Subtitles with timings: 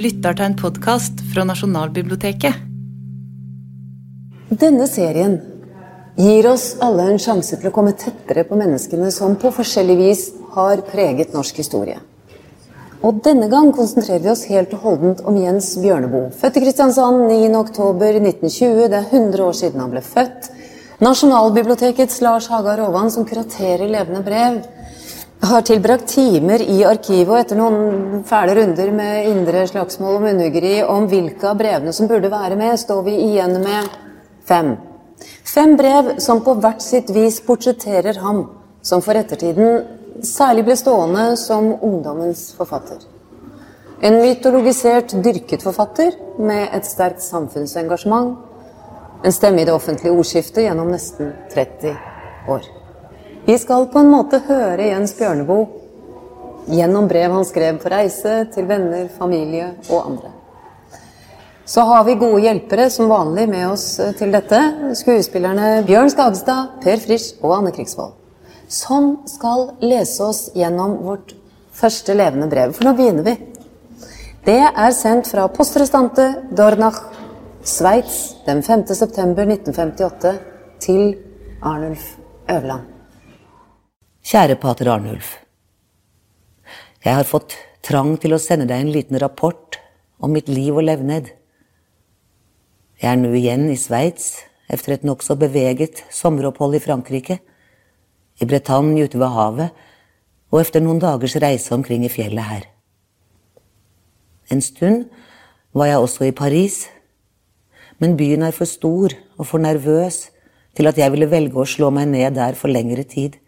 [0.00, 2.56] lytter til en podkast fra Nasjonalbiblioteket.
[4.60, 5.34] Denne serien
[6.16, 10.22] gir oss alle en sjanse til å komme tettere på menneskene som på forskjellig vis
[10.54, 11.98] har preget norsk historie.
[13.04, 16.32] Og denne gang konsentrerer vi oss helt og holdent om Jens Bjørneboe.
[16.36, 18.82] Født i Kristiansand 9.10.1920.
[18.92, 20.50] Det er 100 år siden han ble født.
[21.00, 24.60] Nasjonalbibliotekets Lars Haga Rovan, som kuraterer levende brev,
[25.40, 30.80] har tilbrakt timer i arkivet og etter noen fæle runder med indre slagsmål og munnhuggeri
[30.84, 33.88] om hvilke av brevene som burde være med, står vi igjen med
[34.48, 34.74] fem.
[35.44, 38.44] Fem brev som på hvert sitt vis portretterer ham,
[38.82, 39.80] som for ettertiden
[40.26, 43.00] særlig ble stående som ungdommens forfatter.
[44.00, 48.36] En mytologisert, dyrket forfatter med et sterkt samfunnsengasjement.
[49.24, 51.96] En stemme i det offentlige ordskiftet gjennom nesten 30
[52.48, 52.79] år.
[53.50, 55.64] Vi skal på en måte høre Jens Bjørneboe
[56.70, 60.28] gjennom brev han skrev på reise til venner, familie og andre.
[61.66, 63.86] Så har vi gode hjelpere som vanlig med oss
[64.20, 64.60] til dette.
[65.00, 68.12] Skuespillerne Bjørn Skagstad, Per Frisch og Anne Krigsvold.
[68.70, 71.34] Som skal lese oss gjennom vårt
[71.74, 72.76] første levende brev.
[72.78, 73.34] For nå begynner vi.
[74.46, 77.02] Det er sendt fra Postrestante Dornach,
[77.66, 78.86] Sveits, den 5.
[78.94, 80.36] september 1958
[80.86, 81.04] til
[81.66, 82.12] Arnulf
[82.46, 82.99] Øverland.
[84.20, 85.38] Kjære pater Arnulf.
[87.00, 89.78] Jeg har fått trang til å sende deg en liten rapport
[90.20, 91.30] om mitt liv og levned.
[93.00, 97.38] Jeg er nå igjen i Sveits etter et nokså beveget sommeropphold i Frankrike,
[98.44, 99.72] i Bretagne ute ved havet,
[100.52, 102.68] og etter noen dagers reise omkring i fjellet her.
[104.52, 105.06] En stund
[105.72, 106.82] var jeg også i Paris,
[107.96, 110.26] men byen er for stor og for nervøs
[110.76, 113.40] til at jeg ville velge å slå meg ned der for lengre tid.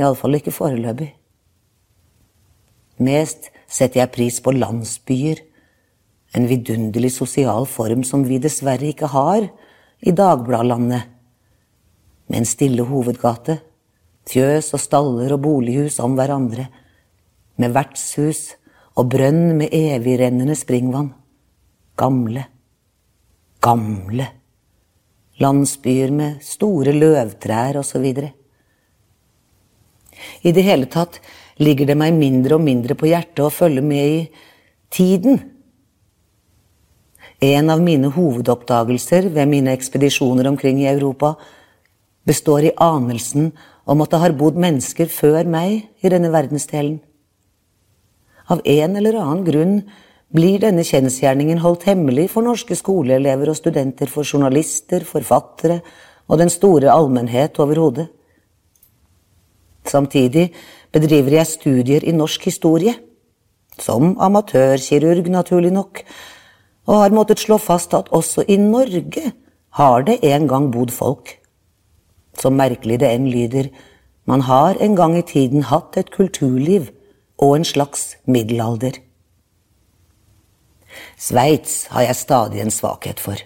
[0.00, 1.10] Iallfall ikke foreløpig.
[3.02, 5.40] Mest setter jeg pris på landsbyer,
[6.32, 9.48] en vidunderlig sosial form som vi dessverre ikke har
[10.00, 11.08] i Dagbladlandet,
[12.28, 13.58] med en stille hovedgate,
[14.30, 16.68] fjøs og staller og bolighus om hverandre,
[17.60, 18.54] med vertshus
[18.96, 21.10] og brønn med evigrennende springvann.
[22.00, 22.46] Gamle,
[23.60, 24.30] gamle
[25.42, 28.06] landsbyer med store løvtrær osv.
[30.42, 31.20] I det hele tatt
[31.62, 34.20] ligger det meg mindre og mindre på hjertet å følge med i
[34.92, 35.40] tiden.
[37.42, 41.34] En av mine hovedoppdagelser ved mine ekspedisjoner omkring i Europa
[42.28, 43.50] består i anelsen
[43.84, 47.00] om at det har bodd mennesker før meg i denne verdensdelen.
[48.50, 49.76] Av en eller annen grunn
[50.32, 55.80] blir denne kjensgjerningen holdt hemmelig for norske skoleelever og studenter, for journalister, forfattere
[56.30, 58.08] og den store allmennhet overhodet.
[59.88, 60.52] Samtidig
[60.92, 62.94] bedriver jeg studier i norsk historie,
[63.78, 66.02] som amatørkirurg, naturlig nok,
[66.86, 69.32] og har måttet slå fast at også i Norge
[69.78, 71.38] har det en gang bodd folk.
[72.38, 73.70] Så merkelig det enn lyder,
[74.26, 76.90] man har en gang i tiden hatt et kulturliv
[77.42, 79.00] og en slags middelalder.
[81.18, 83.40] Sveits har jeg stadig en svakhet for.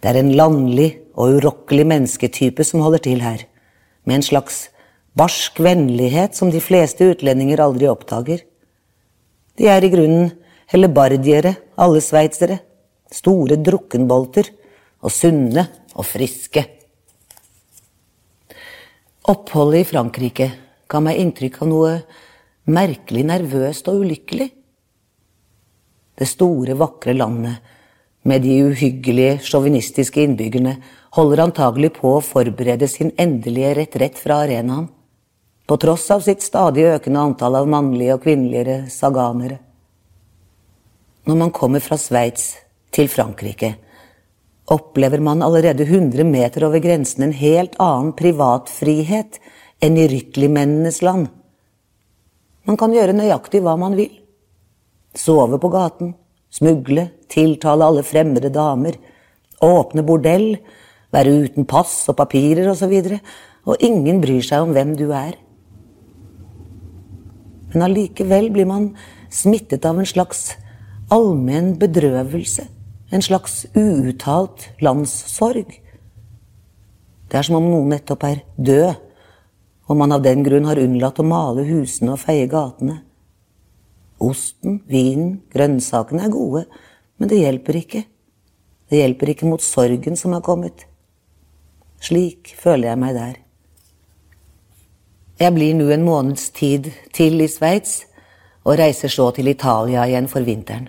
[0.00, 3.44] Det er en landlig og urokkelig mennesketype som holder til her,
[4.04, 4.68] med en slags
[5.18, 8.44] barsk vennlighet som de fleste utlendinger aldri oppdager.
[9.58, 10.30] De er i grunnen
[10.70, 12.60] hellebardiere, alle sveitsere,
[13.10, 14.52] store drukkenbolter,
[15.00, 15.64] og sunne
[15.96, 16.62] og friske.
[19.30, 20.48] Oppholdet i Frankrike
[20.90, 21.92] ga meg inntrykk av noe
[22.70, 24.50] merkelig nervøst og ulykkelig.
[26.20, 27.64] Det store, vakre landet
[28.28, 30.76] med de uhyggelige, sjåvinistiske innbyggerne
[31.16, 34.90] holder antagelig på å forberede sin endelige retrett fra arenaen
[35.70, 39.60] på tross av sitt stadig økende antall av mannlige og kvinnelige saganere.
[41.30, 42.56] Når man kommer fra Sveits
[42.90, 43.68] til Frankrike,
[44.74, 49.38] opplever man allerede 100 meter over grensen en helt annen privatfrihet
[49.78, 51.28] enn i rytlimennenes land.
[52.66, 54.16] Man kan gjøre nøyaktig hva man vil.
[55.14, 56.16] Sove på gaten,
[56.50, 58.98] smugle, tiltale alle fremmede damer,
[59.62, 60.48] åpne bordell,
[61.14, 65.06] være uten pass og papirer osv., og, så og ingen bryr seg om hvem du
[65.14, 65.38] er
[67.72, 68.90] men allikevel blir man
[69.30, 70.54] smittet av en slags
[71.10, 72.66] allmenn bedrøvelse,
[73.10, 75.70] en slags uuttalt landssorg.
[77.30, 78.94] Det er som om noen nettopp er død,
[79.90, 83.00] og man av den grunn har unnlatt å male husene og feie gatene.
[84.22, 86.64] Osten, vinen, grønnsakene er gode,
[87.18, 88.04] men det hjelper ikke.
[88.90, 90.86] Det hjelper ikke mot sorgen som har kommet.
[92.02, 93.38] Slik føler jeg meg der.
[95.40, 98.02] Jeg blir nå en måneds tid til i Sveits,
[98.68, 100.88] og reiser så til Italia igjen for vinteren.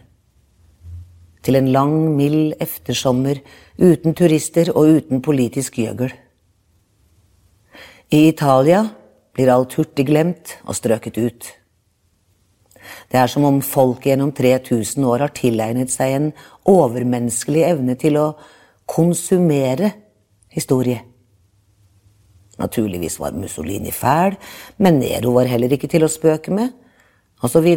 [1.42, 3.40] til en lang, mild eftersommer
[3.80, 6.12] uten turister og uten politisk gjøgel.
[8.12, 8.84] I Italia
[9.34, 11.48] blir alt hurtig glemt og strøket ut.
[13.10, 16.32] Det er som om folk gjennom 3000 år har tilegnet seg en
[16.70, 18.28] overmenneskelig evne til å
[18.86, 19.92] konsumere
[20.54, 21.11] historie.
[22.62, 24.38] Naturligvis var Mussolini fæl,
[24.78, 26.72] men Nero var heller ikke til å spøke med,
[27.42, 27.68] osv.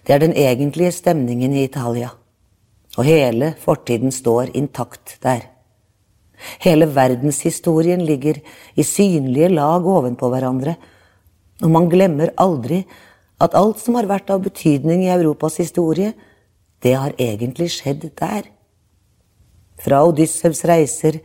[0.00, 2.10] Det er den egentlige stemningen i Italia,
[2.96, 5.44] og hele fortiden står intakt der.
[6.64, 8.40] Hele verdenshistorien ligger
[8.74, 10.76] i synlige lag ovenpå hverandre,
[11.60, 12.86] og man glemmer aldri
[13.40, 16.14] at alt som har vært av betydning i Europas historie,
[16.80, 18.48] det har egentlig skjedd der.
[19.80, 21.20] Fra Odyssevs reiser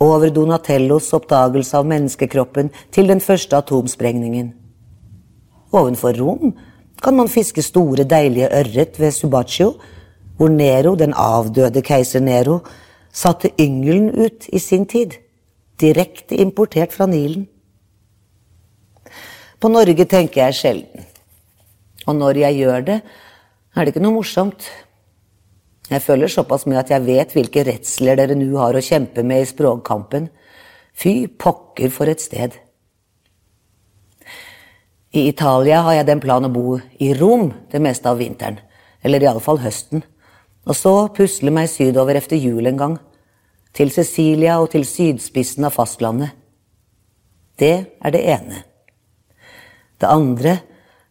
[0.00, 4.52] over Donatellos oppdagelse av menneskekroppen til den første atomsprengningen.
[5.74, 6.54] Ovenfor Rom
[7.02, 9.74] kan man fiske store, deilige ørret ved Subaccio,
[10.36, 12.60] hvor Nero, den avdøde keiser Nero,
[13.12, 15.18] satte yngelen ut i sin tid,
[15.80, 17.46] direkte importert fra Nilen.
[19.60, 21.06] På Norge tenker jeg sjelden,
[22.06, 22.98] og når jeg gjør det,
[23.74, 24.66] er det ikke noe morsomt.
[25.90, 29.44] Jeg føler såpass mye at jeg vet hvilke redsler dere nå har å kjempe med
[29.44, 30.30] i språkkampen.
[30.96, 32.56] Fy pokker for et sted.
[35.14, 38.58] I Italia har jeg den plan å bo i Rom det meste av vinteren,
[39.04, 40.02] eller iallfall høsten
[40.64, 42.94] og så pusle meg sydover efter jul en gang,
[43.74, 46.32] til Sicilia og til sydspissen av fastlandet.
[47.58, 48.62] Det er det ene.
[50.00, 50.56] Det andre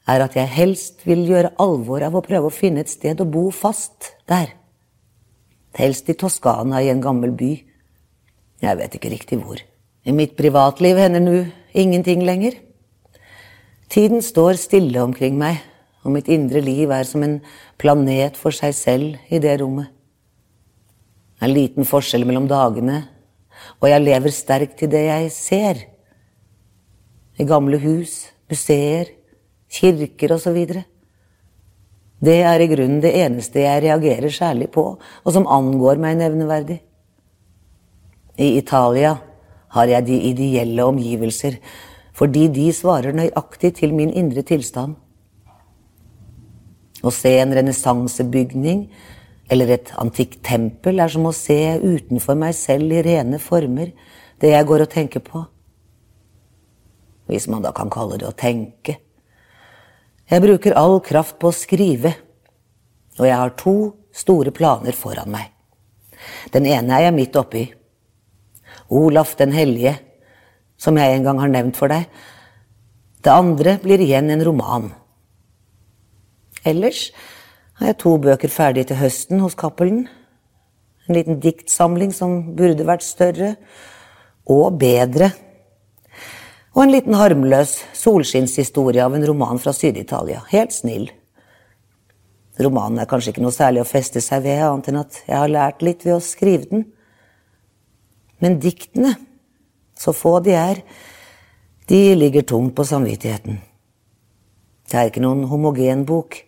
[0.10, 3.30] er at jeg helst vil gjøre alvor av å prøve å finne et sted å
[3.30, 4.52] bo fast der.
[5.78, 7.52] Helst i Toskana, i en gammel by.
[8.62, 9.60] Jeg vet ikke riktig hvor.
[10.06, 11.38] I mitt privatliv hender nå
[11.74, 12.60] ingenting lenger.
[13.90, 15.62] Tiden står stille omkring meg,
[16.04, 17.40] og mitt indre liv er som en
[17.82, 19.90] planet for seg selv i det rommet.
[21.34, 23.02] Det er en liten forskjell mellom dagene,
[23.82, 25.84] og jeg lever sterkt i det jeg ser.
[27.40, 29.10] I gamle hus, museer,
[29.74, 30.60] kirker osv.
[32.24, 36.80] Det er i grunnen det eneste jeg reagerer særlig på, og som angår meg nevneverdig.
[38.40, 39.18] I Italia
[39.76, 41.58] har jeg de ideelle omgivelser,
[42.14, 44.96] fordi de svarer nøyaktig til min indre tilstand.
[47.04, 48.86] Å se en renessansebygning
[49.52, 53.92] eller et antikt tempel er som å se utenfor meg selv i rene former
[54.40, 55.44] det jeg går og tenker på.
[57.28, 58.98] Hvis man da kan kalle det å tenke.
[60.34, 62.10] Jeg bruker all kraft på å skrive,
[63.20, 63.76] og jeg har to
[64.18, 65.52] store planer foran meg.
[66.50, 67.68] Den ene er jeg midt oppi.
[68.90, 69.94] Olaf den hellige,
[70.74, 72.08] som jeg en gang har nevnt for deg.
[73.22, 74.90] Det andre blir igjen en roman.
[76.66, 77.12] Ellers
[77.78, 80.08] har jeg to bøker ferdige til høsten hos Cappelen.
[81.06, 83.54] En liten diktsamling som burde vært større
[84.50, 85.30] og bedre.
[86.74, 90.42] Og en liten harmløs solskinnshistorie av en roman fra Syd-Italia.
[90.50, 91.12] Helt snill.
[92.62, 95.54] Romanen er kanskje ikke noe særlig å feste seg ved, annet enn at jeg har
[95.54, 96.88] lært litt ved å skrive den.
[98.42, 99.14] Men diktene,
[99.98, 100.82] så få de er,
[101.90, 103.62] de ligger tungt på samvittigheten.
[104.90, 106.42] Det er ikke noen homogen bok.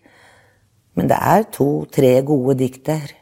[0.98, 3.14] Men det er to-tre gode dikt der.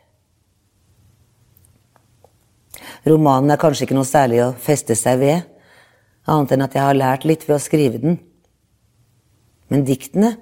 [3.08, 5.50] Romanen er kanskje ikke noe særlig å feste seg ved,
[6.30, 8.18] annet enn at jeg har lært litt ved å skrive den.
[9.72, 10.36] Men diktene,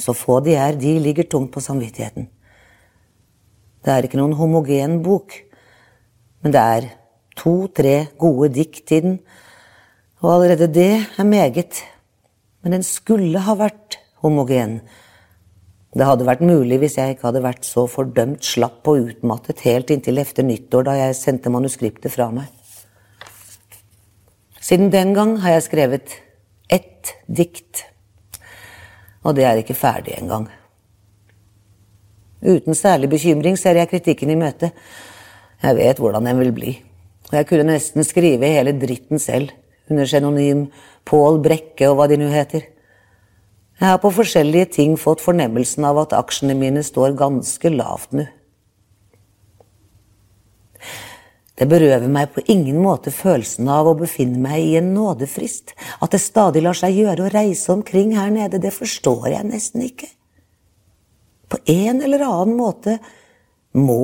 [0.00, 2.30] så få de er, de ligger tungt på samvittigheten.
[3.84, 5.34] Det er ikke noen homogen bok,
[6.40, 6.88] men det er
[7.36, 9.20] to-tre gode dikt i den,
[10.20, 11.82] og allerede det er meget.
[12.60, 14.80] Men den skulle ha vært homogen
[15.90, 19.90] det hadde vært mulig hvis jeg ikke hadde vært så fordømt slapp og utmattet helt
[19.90, 22.46] inntil efter nyttår, da jeg sendte manuskriptet fra meg.
[24.60, 26.16] Siden den gang har jeg skrevet
[26.70, 27.86] ett dikt,
[29.24, 30.48] og det er ikke ferdig engang.
[32.40, 34.70] Uten særlig bekymring ser jeg kritikken i møte.
[35.60, 36.74] Jeg vet hvordan den vil bli,
[37.30, 39.52] og jeg kunne nesten skrive hele dritten selv,
[39.90, 40.68] under pseudonym
[41.08, 42.68] Pål Brekke og hva de nå heter.
[43.80, 48.26] Jeg har på forskjellige ting fått fornemmelsen av at aksjene mine står ganske lavt nå.
[51.60, 55.74] Det berøver meg på ingen måte følelsen av å befinne meg i en nådefrist.
[56.00, 59.84] At det stadig lar seg gjøre å reise omkring her nede, det forstår jeg nesten
[59.84, 60.08] ikke.
[61.52, 62.96] På en eller annen måte
[63.76, 64.00] må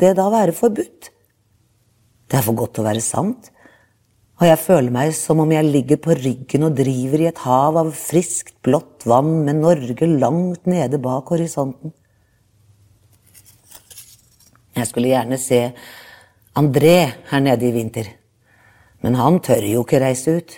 [0.00, 1.10] det da være forbudt.
[2.24, 3.52] Det er for godt til å være sant
[4.34, 7.76] og jeg føler meg som om jeg ligger på ryggen og driver i et hav
[7.78, 11.94] av friskt, blått vann med Norge langt nede bak horisonten.
[14.74, 15.60] Jeg skulle gjerne se
[16.54, 16.98] André
[17.30, 18.06] her nede i vinter.
[19.02, 20.52] Men han tør jo ikke reise ut.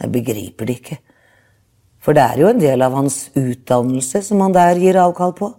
[0.00, 0.98] Jeg begriper det ikke.
[2.00, 5.50] For det er jo en del av hans utdannelse som han der gir avkall på.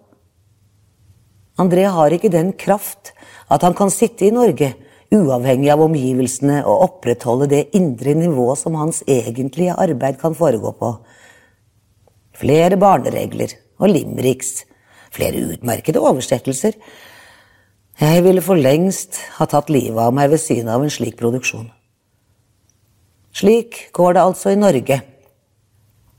[1.61, 3.13] André har ikke den kraft
[3.51, 4.71] at han kan sitte i Norge,
[5.11, 10.93] uavhengig av omgivelsene, og opprettholde det indre nivået som hans egentlige arbeid kan foregå på.
[12.37, 14.61] Flere barneregler og limericks,
[15.11, 16.77] flere utmerkede oversettelser.
[18.01, 21.67] Jeg ville for lengst ha tatt livet av meg ved siden av en slik produksjon.
[23.37, 24.95] Slik går det altså i Norge.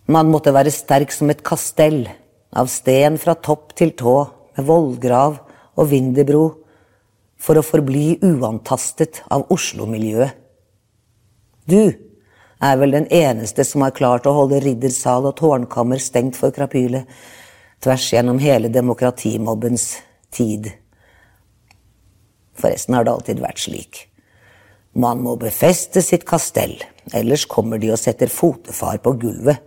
[0.07, 2.05] Man måtte være sterk som et kastell,
[2.55, 4.15] av sten fra topp til tå,
[4.55, 5.41] med vollgrav
[5.75, 6.45] og vinderbro,
[7.43, 10.37] for å forbli uantastet av Oslo-miljøet.
[11.67, 11.81] Du
[12.63, 17.03] er vel den eneste som har klart å holde riddersal og tårnkammer stengt for krapyle,
[17.83, 19.97] tvers gjennom hele demokratimobbens
[20.31, 20.71] tid.
[22.63, 24.07] Forresten har det alltid vært slik.
[24.93, 26.77] Man må befeste sitt kastell,
[27.17, 29.63] ellers kommer de og setter fotefar på gulvet.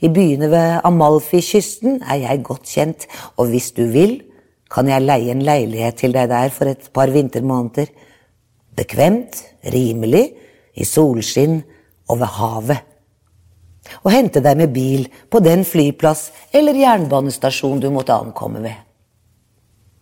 [0.00, 3.04] I byene ved Amalfi-kysten er jeg godt kjent,
[3.36, 4.22] og hvis du vil,
[4.72, 7.92] kan jeg leie en leilighet til deg der for et par vintermåneder.
[8.76, 10.30] Bekvemt, rimelig,
[10.76, 11.60] i solskinn
[12.08, 12.80] og ved havet.
[14.02, 18.85] Og hente deg med bil på den flyplass eller jernbanestasjon du måtte ankomme ved.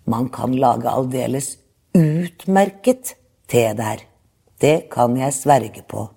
[0.06, 1.56] Man kan lage aldeles
[1.94, 3.14] utmerket
[3.48, 4.04] te der.
[4.60, 6.08] Det kan jeg sverge på.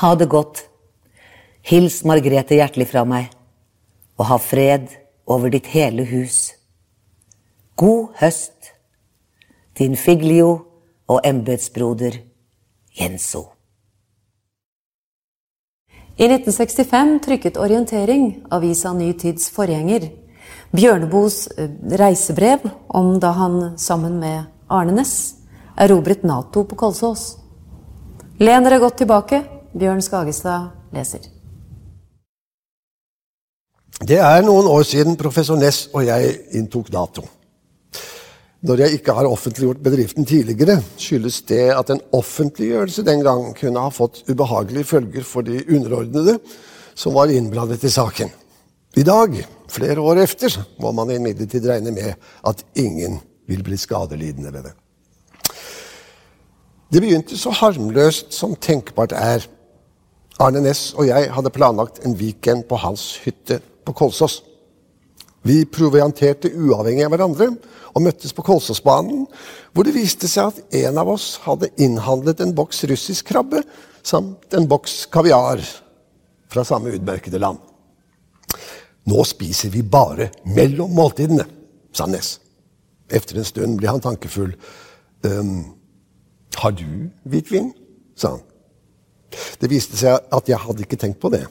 [0.00, 0.64] Ha det godt.
[1.62, 3.30] Hils Margrethe hjertelig fra meg,
[4.18, 4.88] og ha fred
[5.30, 6.52] over ditt hele hus.
[7.78, 8.72] God høst,
[9.78, 10.50] din Figlio
[11.08, 12.18] og embetsbroder
[12.98, 13.46] Jenso.
[16.18, 20.10] I 1965 trykket Orientering, avisa Ny Tids forgjenger,
[20.72, 21.68] Bjørneboes eh,
[22.00, 22.64] reisebrev
[22.96, 25.34] om da han sammen med Arne Næss
[25.76, 27.36] erobret Nato på Kolsås.
[28.40, 29.42] Len dere godt tilbake.
[29.76, 31.28] Bjørn Skagestad leser.
[34.02, 37.28] Det er noen år siden professor Ness og jeg inntok Nato.
[38.62, 43.82] Når jeg ikke har offentliggjort bedriften tidligere, skyldes det at en offentliggjørelse den gang kunne
[43.82, 46.38] ha fått ubehagelige følger for de underordnede
[46.94, 48.30] som var innblandet i saken.
[48.92, 49.38] I dag,
[49.72, 52.12] flere år efter, må man imidlertid regne med
[52.44, 54.72] at ingen vil bli skadelidende ved det.
[56.92, 59.46] Det begynte så harmløst som tenkbart er.
[60.40, 64.42] Arne Næss og jeg hadde planlagt en weekend på hans hytte på Kolsås.
[65.42, 67.48] Vi provianterte uavhengig av hverandre
[67.96, 69.24] og møttes på Kolsåsbanen,
[69.72, 73.64] hvor det viste seg at en av oss hadde innhandlet en boks russisk krabbe
[74.04, 75.64] samt en boks kaviar
[76.52, 77.71] fra samme utmerkede land.
[79.10, 81.46] Nå spiser vi bare mellom måltidene,
[81.92, 82.36] sa Ness.
[83.10, 84.54] Efter en stund ble han tankefull.
[85.26, 85.74] Um,
[86.54, 87.72] har du hvitvin?
[88.16, 88.44] sa han.
[89.60, 91.46] Det viste seg at jeg hadde ikke tenkt på det.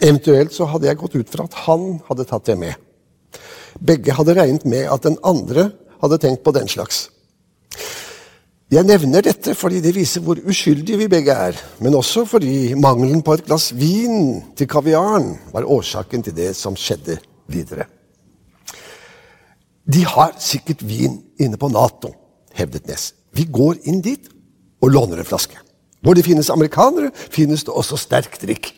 [0.00, 2.74] Eventuelt så hadde jeg gått ut fra at han hadde tatt det med.
[3.82, 7.08] Begge hadde regnet med at den andre hadde tenkt på den slags.
[8.66, 13.22] Jeg nevner dette fordi det viser hvor uskyldige vi begge er, men også fordi mangelen
[13.22, 17.86] på et glass vin til kaviaren var årsaken til det som skjedde videre.
[19.86, 22.10] De har sikkert vin inne på Nato,
[22.58, 23.12] hevdet Ness.
[23.30, 24.26] Vi går inn dit
[24.82, 25.62] og låner en flaske.
[26.02, 28.72] Hvor det finnes amerikanere, finnes det også sterk drikk.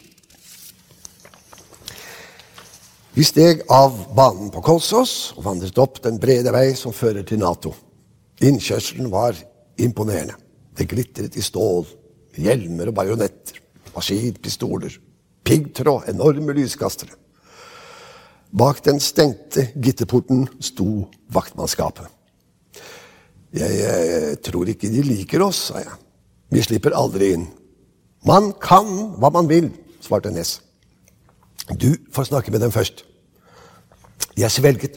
[3.16, 7.40] Vi steg av banen på Kolsås og vandret opp den brede vei som fører til
[7.40, 7.72] Nato.
[8.44, 9.32] Innkjørselen var
[9.78, 10.36] imponerende.
[10.76, 11.86] Det glitret i stål,
[12.38, 13.58] hjelmer og bajonetter,
[13.94, 14.92] maskinpistoler,
[15.46, 17.16] piggtråd, enorme lyskastere.
[18.58, 22.06] Bak den stengte gitterporten sto vaktmannskapet.
[23.52, 25.98] Jeg, jeg tror ikke de liker oss, sa jeg.
[26.52, 27.46] Vi slipper aldri inn.
[28.28, 28.88] Man kan
[29.20, 29.70] hva man vil,
[30.04, 30.60] svarte Ness.
[31.76, 33.04] Du får snakke med dem først.
[34.38, 34.96] Jeg svelget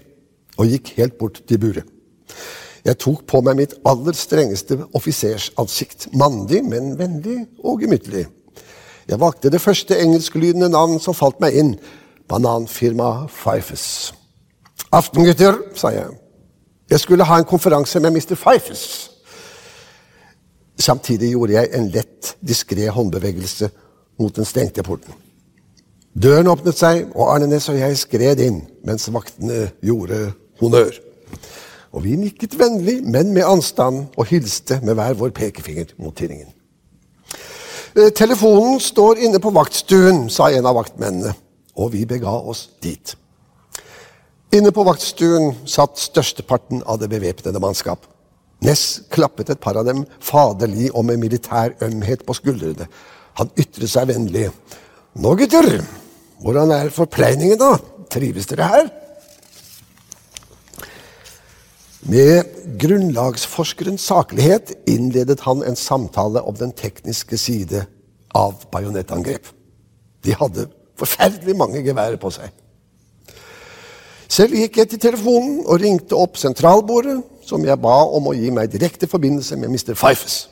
[0.59, 1.87] og gikk helt bort til buret.
[2.85, 6.07] Jeg tok på meg mitt aller strengeste offisersansikt.
[6.17, 8.25] Mandig, men vennlig og gemyttlig.
[9.09, 11.75] Jeg valgte det første engelsklydende navn som falt meg inn.
[12.29, 14.13] Bananfirma Fifes.
[14.91, 16.09] Aften, gutter, sa jeg.
[16.91, 18.35] Jeg skulle ha en konferanse med Mr.
[18.35, 19.09] Fifes.
[20.81, 23.69] Samtidig gjorde jeg en lett, diskré håndbevegelse
[24.19, 25.13] mot den stengte porten.
[26.11, 30.97] Døren åpnet seg, og Arne Næss og jeg skred inn mens vaktene gjorde honnør.
[31.91, 36.53] Og vi nikket vennlig, men med anstand, og hilste med hver vår pekefinger mot tinningen.
[37.95, 41.33] Eh, telefonen står inne på vaktstuen, sa en av vaktmennene,
[41.75, 43.15] og vi bega oss dit.
[44.55, 48.07] Inne på vaktstuen satt størsteparten av det bevæpnede mannskap.
[48.63, 52.87] Ness klappet et par av dem faderlig og med militær ømhet på skuldrene.
[53.39, 54.49] Han ytret seg vennlig.
[55.19, 55.79] Nå, gutter,
[56.43, 57.75] hvordan er forpleiningen, da?
[58.11, 58.91] Trives dere her?
[62.01, 62.47] Med
[62.81, 67.83] grunnlagsforskerens saklighet innledet han en samtale om den tekniske side
[68.33, 69.45] av bajonettangrep.
[70.25, 70.65] De hadde
[70.97, 72.49] forferdelig mange geværer på seg.
[74.31, 78.49] Selv gikk jeg til telefonen og ringte opp sentralbordet, som jeg ba om å gi
[78.53, 79.93] meg direkte forbindelse med Mr.
[79.93, 80.47] Fifes.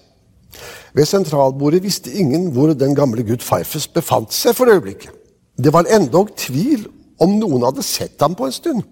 [0.93, 5.13] Ved sentralbordet visste ingen hvor den gamle gutt Fifes befant seg for øyeblikket.
[5.57, 6.85] Det var endog tvil
[7.19, 8.83] om noen hadde sett ham på en stund.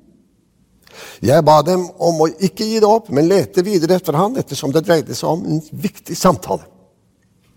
[1.21, 4.73] Jeg ba dem om å ikke gi det opp, men lete videre etter han, ettersom
[4.73, 6.65] det dreide seg om en viktig samtale.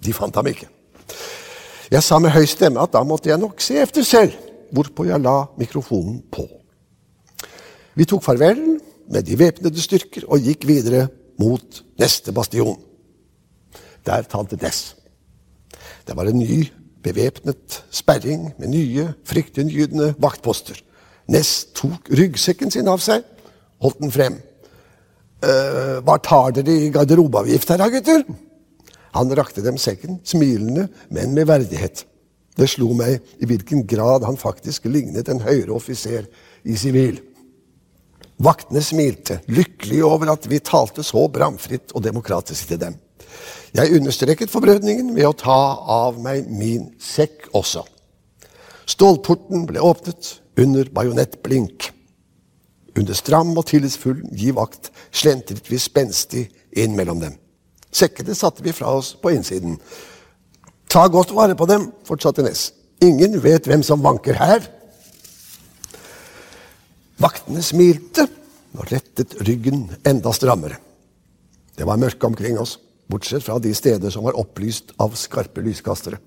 [0.01, 0.69] De fant ham ikke.
[1.91, 4.37] Jeg sa med høy stemme at da måtte jeg nok se efter selv,
[4.71, 6.47] hvorpå jeg la mikrofonen på.
[7.99, 8.61] Vi tok farvel
[9.11, 11.09] med de væpnede styrker og gikk videre
[11.41, 12.79] mot neste bastion.
[14.07, 14.95] Der talte Dess.
[16.07, 16.69] Det var en ny,
[17.03, 20.79] bevæpnet sperring med nye, fryktinngytende vaktposter.
[21.31, 23.25] Ness tok ryggsekken sin av seg,
[23.83, 24.39] holdt den frem.
[25.41, 28.25] Uh, hva tar dere i garderobeavgift her, da, gutter?
[29.17, 32.05] Han rakte dem sekken, smilende, men med verdighet.
[32.59, 36.27] Det slo meg i hvilken grad han faktisk lignet en høyere offiser
[36.69, 37.19] i sivil.
[38.41, 42.99] Vaktene smilte, lykkelige over at vi talte så bramfritt og demokratisk til dem.
[43.77, 45.61] Jeg understreket forbrødningen ved å ta
[46.01, 47.85] av meg min sekk også.
[48.91, 51.91] Stålporten ble åpnet under bajonettblink.
[52.99, 57.37] Under stram og tillitsfull giv vakt slentret vi spenstig inn mellom dem.
[57.91, 59.79] Sekkene satte vi fra oss på innsiden.
[60.91, 62.71] Ta godt vare på dem, fortsatte Ness.
[63.03, 64.67] Ingen vet hvem som vanker her.
[67.21, 68.27] Vaktene smilte
[68.77, 70.79] og rettet ryggen enda strammere.
[71.77, 72.77] Det var mørke omkring oss,
[73.11, 76.21] bortsett fra de steder som var opplyst av skarpe lyskastere.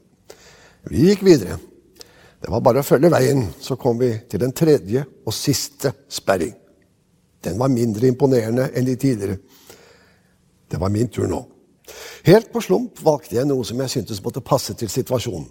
[0.90, 1.60] Vi gikk videre.
[2.44, 6.52] Det var bare å følge veien, så kom vi til den tredje og siste sperring.
[7.44, 9.38] Den var mindre imponerende enn de tidligere.
[10.72, 11.42] Det var min tur nå.
[12.24, 15.50] Helt på slump valgte jeg noe som jeg syntes måtte passe til situasjonen.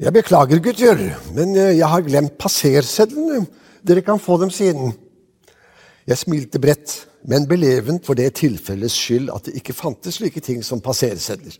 [0.00, 1.00] Jeg beklager, gutter,
[1.36, 3.42] men eh, jeg har glemt passersedlene.
[3.84, 4.94] Dere kan få dem siden.
[6.08, 6.94] Jeg smilte bredt,
[7.28, 11.58] men belevent for det tilfellets skyld at det ikke fantes slike ting som passersedler.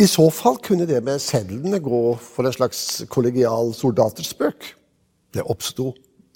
[0.00, 4.70] I så fall kunne det med sedlene gå for en slags kollegial soldaterspøk.
[5.34, 5.90] Det oppsto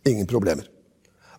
[0.08, 0.66] ingen problemer.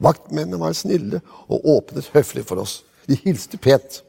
[0.03, 2.81] Vaktmennene var snille og åpnet høflig for oss.
[3.07, 4.01] De hilste pent.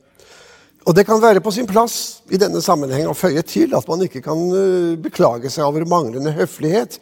[0.86, 4.04] Og det kan være på sin plass i denne sammenheng å føye til at man
[4.06, 7.00] ikke kan eh, beklage seg over manglende høflighet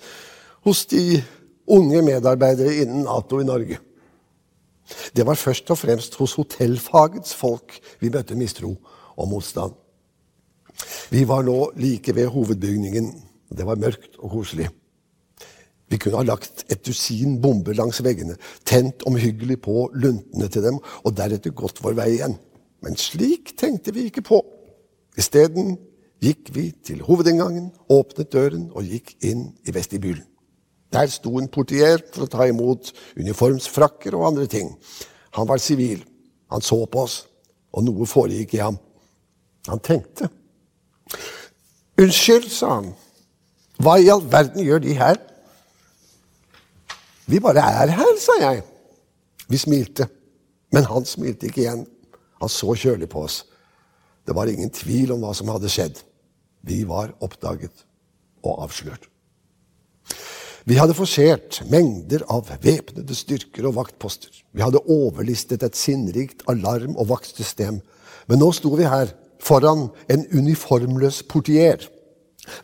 [0.64, 1.20] hos de
[1.68, 3.78] unge medarbeidere innen Nato i Norge.
[5.16, 8.74] Det var først og fremst hos hotellfagets folk vi møtte mistro
[9.16, 9.76] og motstand.
[11.12, 13.12] Vi var nå like ved hovedbygningen.
[13.54, 14.68] Det var mørkt og koselig.
[15.92, 20.80] Vi kunne ha lagt et dusin bomber langs veggene, tent omhyggelig på luntene til dem,
[21.04, 22.38] og deretter gått vår vei igjen.
[22.84, 24.40] Men slik tenkte vi ikke på.
[25.20, 25.76] Isteden
[26.24, 30.24] gikk vi til hovedinngangen, åpnet døren og gikk inn i vestibylen.
[30.94, 34.70] Der sto en portier for å ta imot uniformsfrakker og andre ting.
[35.34, 36.04] Han var sivil.
[36.52, 37.24] Han så på oss,
[37.74, 38.76] og noe foregikk i ham.
[39.66, 40.28] Han tenkte.
[41.98, 42.92] Unnskyld, sa han.
[43.82, 45.18] Hva i all verden gjør de her?
[47.26, 48.62] Vi bare er her, sa jeg.
[49.48, 50.08] Vi smilte.
[50.74, 51.87] Men han smilte ikke igjen.
[52.42, 53.42] Han så kjølig på oss.
[54.26, 56.00] Det var ingen tvil om hva som hadde skjedd.
[56.64, 57.84] Vi var oppdaget
[58.44, 59.08] og avslørt.
[60.64, 64.30] Vi hadde forsert mengder av væpnede styrker og vaktposter.
[64.56, 67.82] Vi hadde overlistet et sinnrikt alarm- og vaktsystem.
[68.28, 69.12] Men nå sto vi her,
[69.44, 71.84] foran en uniformløs portier.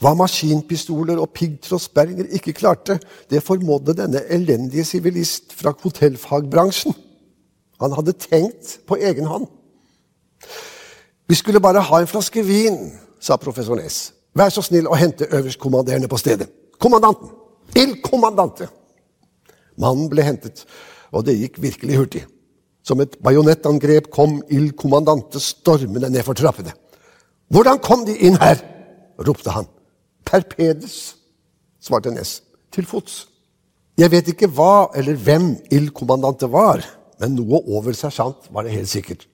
[0.01, 2.99] Hva maskinpistoler og piggtrådsperringer ikke klarte,
[3.31, 6.95] det formådde denne elendige sivilist fra hotellfagbransjen.
[7.81, 9.47] Han hadde tenkt på egen hånd.
[11.29, 12.91] Vi skulle bare ha en flaske vin,
[13.21, 14.11] sa professor Næss.
[14.35, 16.49] Vær så snill å hente øverstkommanderende på stedet.
[16.79, 17.33] Kommandanten!
[17.77, 18.69] Il kommandante!
[19.81, 20.65] Mannen ble hentet,
[21.13, 22.25] og det gikk virkelig hurtig.
[22.85, 26.73] Som et bajonettangrep kom Il Kommandante stormende nedfor trappene.
[27.51, 28.61] Hvordan kom de inn her?
[29.27, 29.69] Ropte han.
[30.27, 31.17] Perpedes,
[31.83, 32.41] svarte Ness.
[32.71, 33.25] Til fots.
[33.99, 36.85] Jeg vet ikke hva eller hvem ildkommandante var,
[37.21, 39.27] men noe over sersjant var det helt sikkert.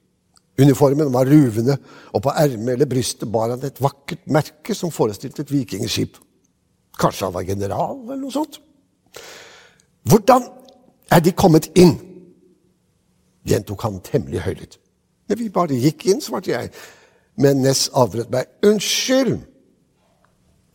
[0.58, 1.76] Uniformen var ruvende,
[2.16, 6.16] og på ermet eller brystet bar han et vakkert merke som forestilte et vikingskip.
[6.96, 8.60] Kanskje han var general, eller noe sånt.
[10.08, 10.52] Hvordan
[11.06, 11.92] Er de kommet inn?
[13.46, 14.72] gjentok han temmelig høylytt.
[15.28, 16.72] Vi bare gikk inn, svarte jeg.
[17.38, 18.48] Men Ness avbrøt meg.
[18.66, 19.36] Unnskyld,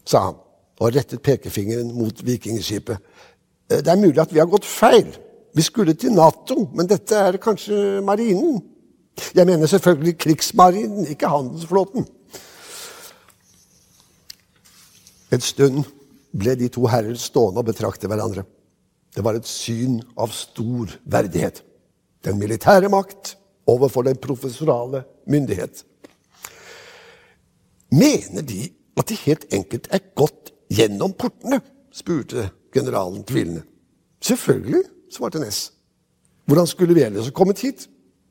[0.06, 0.40] sa han
[0.82, 2.98] og rettet pekefingeren mot vikingskipet.
[3.70, 5.12] Det er mulig at vi har gått feil.
[5.54, 8.62] Vi skulle til Nato, men dette er kanskje marinen?
[9.36, 12.08] Jeg mener selvfølgelig krigsmarinen, ikke handelsflåten.
[15.32, 15.84] En stund
[16.36, 18.44] ble de to herrer stående og betrakte hverandre.
[19.12, 21.62] Det var et syn av stor verdighet.
[22.24, 23.36] Den militære makt
[23.68, 25.84] overfor den professorale myndighet.
[27.92, 31.62] Mener de at de helt enkelt er gått gjennom portene?
[31.92, 33.66] spurte generalen tvilende.
[34.24, 35.72] Selvfølgelig, svarte Ness.
[36.46, 37.90] Hvordan skulle vi ellers kommet hit?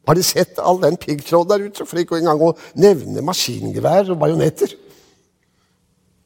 [0.09, 4.20] Har de sett all den piggtråden der ute, for ikke engang å nevne maskingevær og
[4.23, 4.73] bajonetter?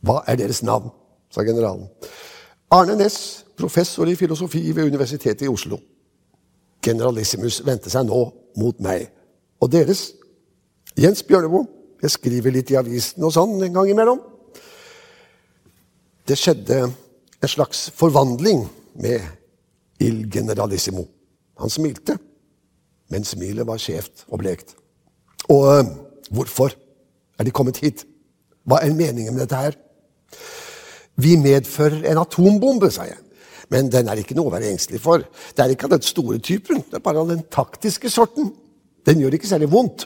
[0.05, 0.93] Hva er deres navn?
[1.31, 1.89] sa generalen.
[2.71, 5.81] Arne Næss, professor i filosofi ved Universitetet i Oslo.
[6.83, 8.21] Generalissimus vendte seg nå
[8.61, 9.09] mot meg.
[9.61, 10.13] Og deres?
[10.99, 11.67] Jens Bjørneboe.
[12.05, 14.19] Jeg skriver litt i avisen og sånn en gang imellom.
[16.29, 18.67] Det skjedde en slags forvandling
[19.01, 19.25] med
[20.05, 21.07] Il Generalissimo.
[21.61, 22.19] Han smilte,
[23.09, 24.75] men smilet var skjevt og blekt.
[25.49, 25.95] Og øh,
[26.35, 26.75] hvorfor
[27.39, 28.05] er de kommet hit?
[28.69, 29.79] Hva er meningen med dette her?
[31.21, 33.21] Vi medfører en atombombe, sa jeg.
[33.73, 35.25] Men den er ikke noe å være engstelig for.
[35.25, 38.53] Det er ikke av den store typen, det er bare av den taktiske sorten.
[39.09, 40.05] Den gjør ikke særlig vondt.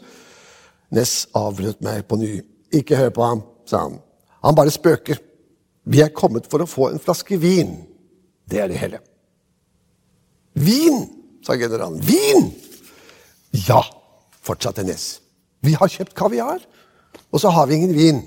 [0.95, 2.39] Ness avbrøt meg på ny.
[2.75, 3.99] Ikke hør på ham, sa han.
[4.45, 5.21] Han bare spøker.
[5.89, 7.75] Vi er kommet for å få en flaske vin.
[8.49, 9.01] Det er det hele.
[10.59, 11.05] Vin,
[11.45, 12.01] sa generalen.
[12.05, 12.51] Vin!
[13.69, 13.83] Ja,
[14.45, 15.21] fortsatte Ness.
[15.65, 16.61] Vi har kjøpt kaviar,
[17.33, 18.21] og så har vi ingen vin.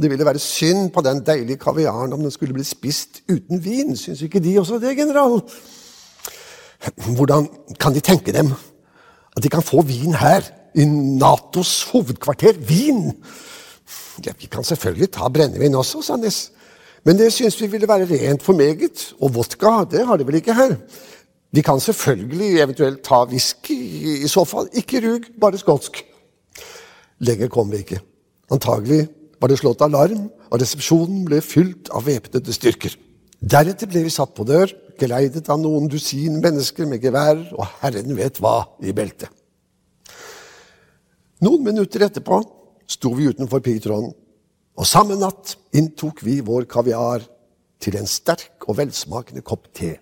[0.00, 3.96] Det ville være synd på den deilige kaviaren om den skulle bli spist uten vin.
[3.96, 5.40] Syns ikke de også det, general?
[7.16, 7.48] Hvordan
[7.80, 8.54] kan de tenke dem
[9.36, 10.42] at de kan få vin her,
[10.74, 12.58] i Natos hovedkvarter?
[12.58, 13.12] Vin!
[14.26, 16.50] Ja, Vi kan selvfølgelig ta brennevin også, sa Ness.
[17.04, 19.14] Men det syns vi ville være rent for meget.
[19.20, 20.76] Og vodka, det har de vel ikke her.
[21.52, 23.78] Vi kan selvfølgelig eventuelt ta whisky,
[24.24, 24.68] i så fall.
[24.72, 26.04] Ikke rug, bare skotsk.
[27.20, 28.00] Lenger kom vi ikke.
[28.50, 29.08] Antagelig
[29.40, 32.94] var det slått alarm, og resepsjonen ble fylt av væpnede styrker.
[33.40, 38.16] Deretter ble vi satt på dør, geleidet av noen dusin mennesker med gevær og herren
[38.18, 39.32] vet hva i beltet.
[41.40, 42.42] Noen minutter etterpå
[42.90, 44.12] sto vi utenfor piggtråden,
[44.76, 47.24] og samme natt inntok vi vår kaviar
[47.80, 49.94] til en sterk og velsmakende kopp te.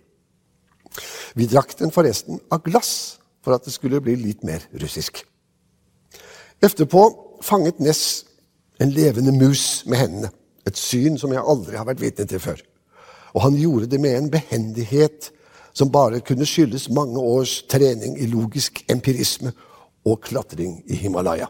[1.38, 5.22] Vi drakk den forresten av glass for at det skulle bli litt mer russisk.
[6.58, 7.04] Etterpå
[7.46, 8.24] fanget Ness
[8.82, 10.32] en levende mus med hendene.
[10.66, 12.58] Et syn som jeg aldri har vært vitne til før.
[13.38, 15.30] Og han gjorde det med en behendighet
[15.72, 19.54] som bare kunne skyldes mange års trening i logisk empirisme
[20.06, 21.48] og klatring i Himalaya.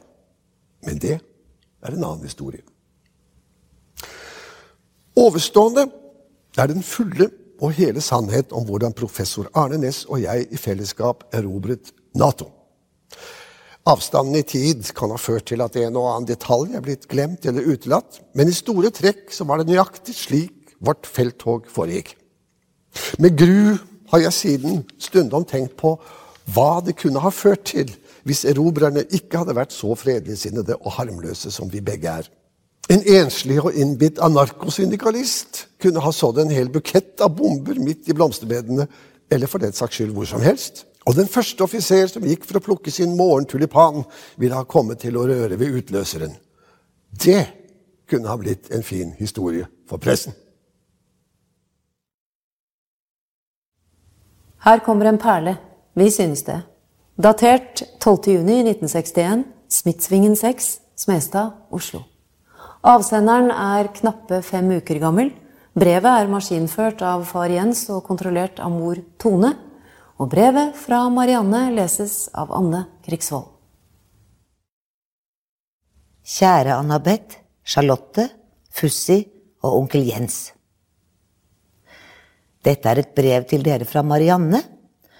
[0.87, 2.62] Men det er en annen historie.
[5.18, 5.88] Overstående
[6.58, 11.24] er den fulle og hele sannhet om hvordan professor Arne Næss og jeg i fellesskap
[11.34, 12.52] erobret Nato.
[13.88, 17.46] Avstanden i tid kan ha ført til at en og annen detalj er blitt glemt
[17.48, 22.12] eller utelatt, men i store trekk så var det nøyaktig slik vårt felttog foregikk.
[23.18, 23.78] Med gru
[24.12, 25.96] har jeg siden stundom tenkt på
[26.52, 27.90] hva det kunne ha ført til
[28.29, 32.29] hvis erobrerne ikke hadde vært så fredeligsinnede og harmløse som vi begge er.
[32.93, 38.17] En enslig og innbitt anarkosyndikalist kunne ha sådd en hel bukett av bomber midt i
[38.17, 38.87] blomsterbedene,
[39.29, 40.87] eller for den saks skyld hvor som helst.
[41.09, 44.05] Og den første offiser som gikk for å plukke sin morgentulipan,
[44.41, 46.35] ville ha kommet til å røre ved utløseren.
[47.12, 47.45] Det
[48.09, 50.37] kunne ha blitt en fin historie for pressen.
[54.64, 55.57] Her kommer en perle.
[55.95, 56.61] Vi synes det.
[57.18, 62.04] Datert 12.6.1961, Smithsvingen 6, Smestad, Oslo.
[62.87, 65.33] Avsenderen er knappe fem uker gammel.
[65.74, 69.50] Brevet er maskinført av far Jens og kontrollert av mor Tone.
[70.22, 73.50] Og brevet fra Marianne leses av Anne Krigsvold.
[76.22, 78.31] Kjære Anna-Beth, Charlotte,
[78.70, 79.24] Fussi
[79.66, 80.52] og onkel Jens.
[82.62, 84.62] Dette er et brev til dere fra Marianne,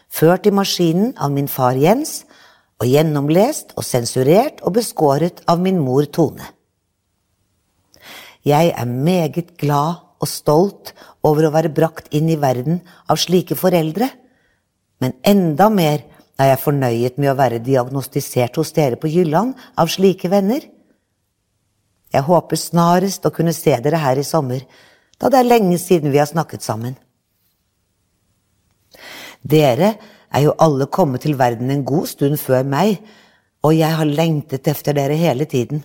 [0.09, 2.23] ført i maskinen av min far Jens
[2.81, 6.45] og gjennomlest og sensurert og beskåret av min mor Tone.
[8.47, 13.59] Jeg er meget glad og stolt over å være brakt inn i verden av slike
[13.59, 14.09] foreldre
[14.99, 16.03] men enda mer
[16.39, 20.63] er jeg fornøyet med å være diagnostisert hos dere på Jylland av slike venner.
[22.15, 24.63] Jeg håper snarest å kunne se dere her i sommer,
[25.19, 26.97] da det er lenge siden vi har snakket sammen.
[29.43, 29.95] Dere
[30.29, 32.99] er jo alle kommet til verden en god stund før meg,
[33.63, 35.83] og jeg har lengtet efter dere hele tiden.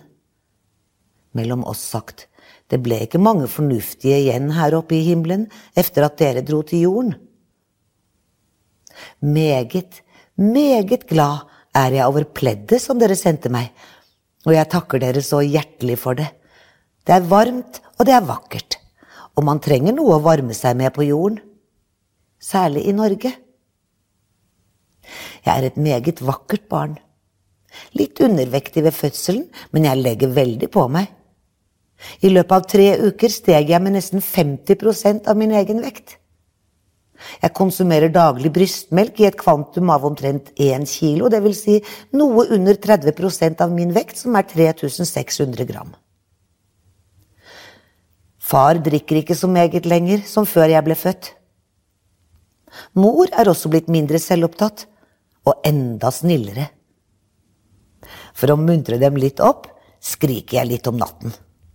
[1.34, 2.28] Mellom oss sagt,
[2.70, 6.86] det ble ikke mange fornuftige igjen her oppe i himmelen efter at dere dro til
[6.86, 7.16] jorden.
[9.20, 10.00] Meget,
[10.36, 13.72] meget glad er jeg over pleddet som dere sendte meg,
[14.46, 16.30] og jeg takker dere så hjertelig for det.
[17.04, 18.78] Det er varmt, og det er vakkert,
[19.34, 21.40] og man trenger noe å varme seg med på jorden,
[22.40, 23.32] særlig i Norge.
[25.44, 26.96] Jeg er et meget vakkert barn.
[27.98, 31.10] Litt undervektig ved fødselen, men jeg legger veldig på meg.
[32.26, 36.18] I løpet av tre uker steg jeg med nesten 50% av min egen vekt.
[37.40, 41.60] Jeg konsumerer daglig brystmelk i et kvantum av omtrent 1 kilo, dvs.
[41.60, 41.76] Si
[42.18, 45.94] noe under 30% av min vekt, som er 3600 gram.
[48.44, 51.30] Far drikker ikke så meget lenger som før jeg ble født.
[52.98, 54.84] Mor er også blitt mindre selvopptatt,
[55.44, 56.68] og enda snillere.
[58.34, 59.68] For å muntre dem litt opp,
[60.04, 61.32] skriker jeg litt om natten,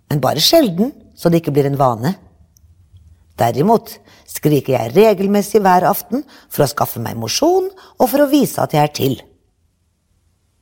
[0.10, 2.13] men bare sjelden, så det ikke blir en vane.
[3.39, 3.95] Derimot
[4.29, 8.75] skriker jeg regelmessig hver aften for å skaffe meg mosjon og for å vise at
[8.75, 9.15] jeg er til.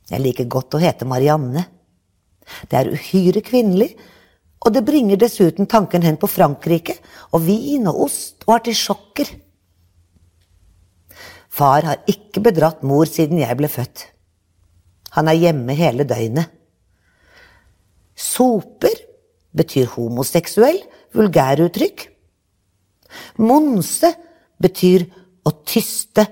[0.08, 1.66] Jeg liker godt å hete Marianne.
[2.70, 3.90] Det er uhyre kvinnelig,
[4.64, 6.96] og det bringer dessuten tanken hen på Frankrike
[7.34, 9.28] og vin og ost og artisjokker.
[11.58, 14.04] Far har ikke bedratt mor siden jeg ble født.
[15.16, 16.52] Han er hjemme hele døgnet.
[18.18, 18.94] Soper
[19.58, 20.78] betyr homoseksuell,
[21.16, 22.04] vulgæruttrykk.
[23.42, 24.10] Monse
[24.60, 25.06] betyr
[25.46, 26.26] å tyste,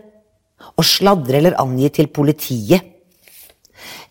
[0.77, 2.93] å sladre eller angi til politiet.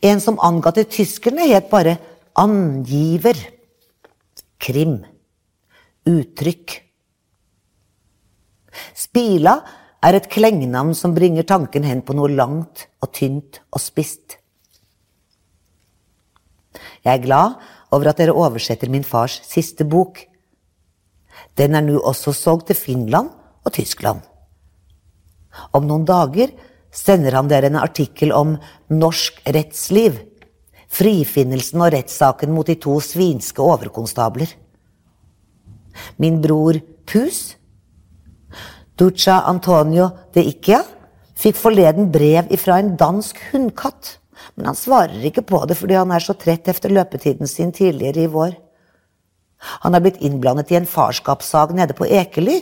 [0.03, 1.97] En som anga til tyskerne, het bare
[2.41, 3.37] angiver.
[4.59, 4.97] Krim.
[6.09, 6.79] Uttrykk.
[8.95, 9.59] Spila
[10.05, 14.37] er et klengenavn som bringer tanken hen på noe langt og tynt og spist.
[17.05, 17.57] Jeg er glad
[17.95, 20.19] over at dere oversetter min fars siste bok.
[21.57, 23.31] Den er nå også solgt til Finland
[23.65, 24.21] og Tyskland.
[25.73, 26.51] Om noen dager
[26.95, 28.55] sender han dere en artikkel om
[28.91, 30.19] norsk rettsliv,
[30.91, 34.51] frifinnelsen og rettssaken mot de to svinske overkonstabler.
[36.19, 37.54] Min bror Pus
[38.95, 40.81] Ducha Antonio de Ikea
[41.35, 44.17] fikk forleden brev ifra en dansk hundkatt,
[44.55, 48.23] men han svarer ikke på det fordi han er så trett efter løpetiden sin tidligere
[48.23, 48.55] i vår.
[49.83, 52.61] Han er blitt innblandet i en farskapssag nede på Ekely,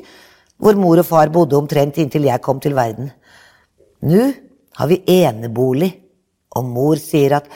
[0.58, 3.12] hvor mor og far bodde omtrent inntil jeg kom til verden.
[4.02, 4.32] Nå
[4.80, 5.92] har vi enebolig,
[6.58, 7.50] og mor sier at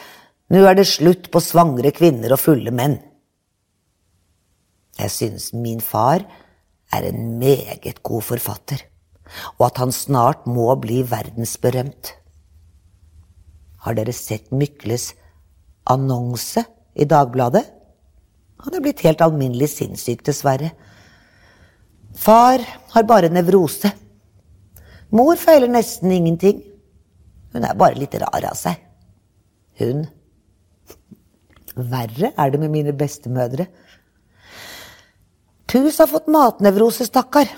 [0.54, 2.98] nå er det slutt på svangre kvinner og fulle menn.
[4.98, 6.26] Jeg synes min far
[6.93, 8.84] er en meget god forfatter,
[9.58, 12.13] og at han snart må bli verdensberømt.
[13.84, 15.12] Har dere sett Mykles
[15.88, 16.63] annonse
[16.95, 17.63] i Dagbladet?
[18.63, 20.71] Han er blitt helt alminnelig sinnssyk, dessverre.
[22.17, 23.91] Far har bare nevrose.
[25.13, 26.63] Mor feiler nesten ingenting.
[27.54, 28.82] Hun er bare litt rar av seg.
[29.80, 30.08] Hun.
[31.78, 33.67] Verre er det med mine bestemødre.
[35.67, 37.49] Pus har fått matnevrose, stakkar.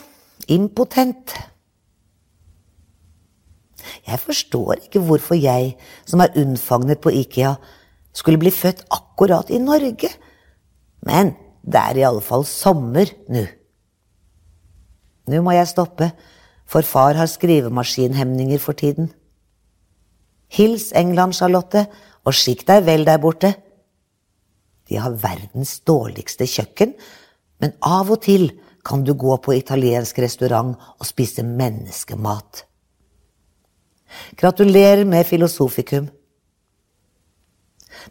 [0.50, 1.36] Impotent.
[4.08, 5.76] Jeg forstår ikke hvorfor jeg,
[6.10, 7.54] som er unnfagnet på Ikea,
[8.14, 10.10] skulle bli født akkurat i Norge.
[11.06, 13.46] Men det er i alle fall sommer nå.
[15.30, 16.10] Nå må jeg stoppe,
[16.70, 19.12] for far har skrivemaskinhemninger for tiden.
[20.50, 21.86] Hils England, Charlotte,
[22.26, 23.54] og skikk deg vel der borte.
[24.90, 26.96] De har verdens dårligste kjøkken,
[27.60, 28.50] men av og til
[28.86, 32.64] kan du gå på italiensk restaurant og spise menneskemat.
[34.40, 36.08] Gratulerer med filosofikum.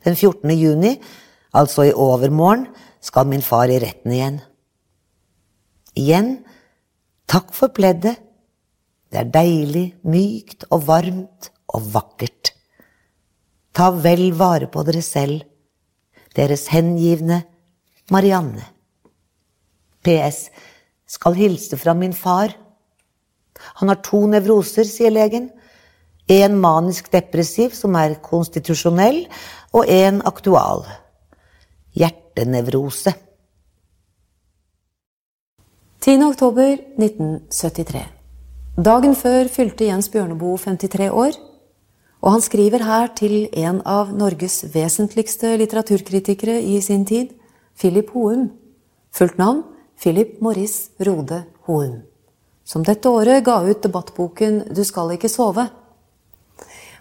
[0.04, 0.50] Den 14.
[0.54, 0.94] juni,
[1.54, 2.68] altså i overmorgen,
[3.00, 4.38] skal min far i retten igjen.
[5.98, 6.32] Igjen,
[7.30, 8.18] takk for pleddet.
[9.08, 12.52] Det er deilig, mykt og varmt og vakkert.
[13.72, 15.46] Ta vel vare på dere selv,
[16.36, 17.42] deres hengivne
[18.12, 18.66] Marianne.
[20.08, 20.48] PS.
[21.08, 22.54] Skal hilse fra min far.
[23.80, 25.50] Han har to nevroser, sier legen.
[26.28, 29.24] En manisk depressiv, som er konstitusjonell,
[29.72, 30.84] og en aktual.
[31.96, 33.14] Hjertenevrose.
[36.04, 36.22] 10.
[36.28, 38.04] oktober 1973.
[38.78, 41.38] Dagen før fylte Jens Bjørneboe 53 år,
[42.22, 47.34] og han skriver her til en av Norges vesentligste litteraturkritikere i sin tid,
[47.78, 48.48] Philip Houm.
[49.14, 49.64] Fullt navn
[49.98, 52.02] Philip Morris Rode Houm.
[52.64, 55.64] som dette året ga ut debattboken Du skal ikke sove.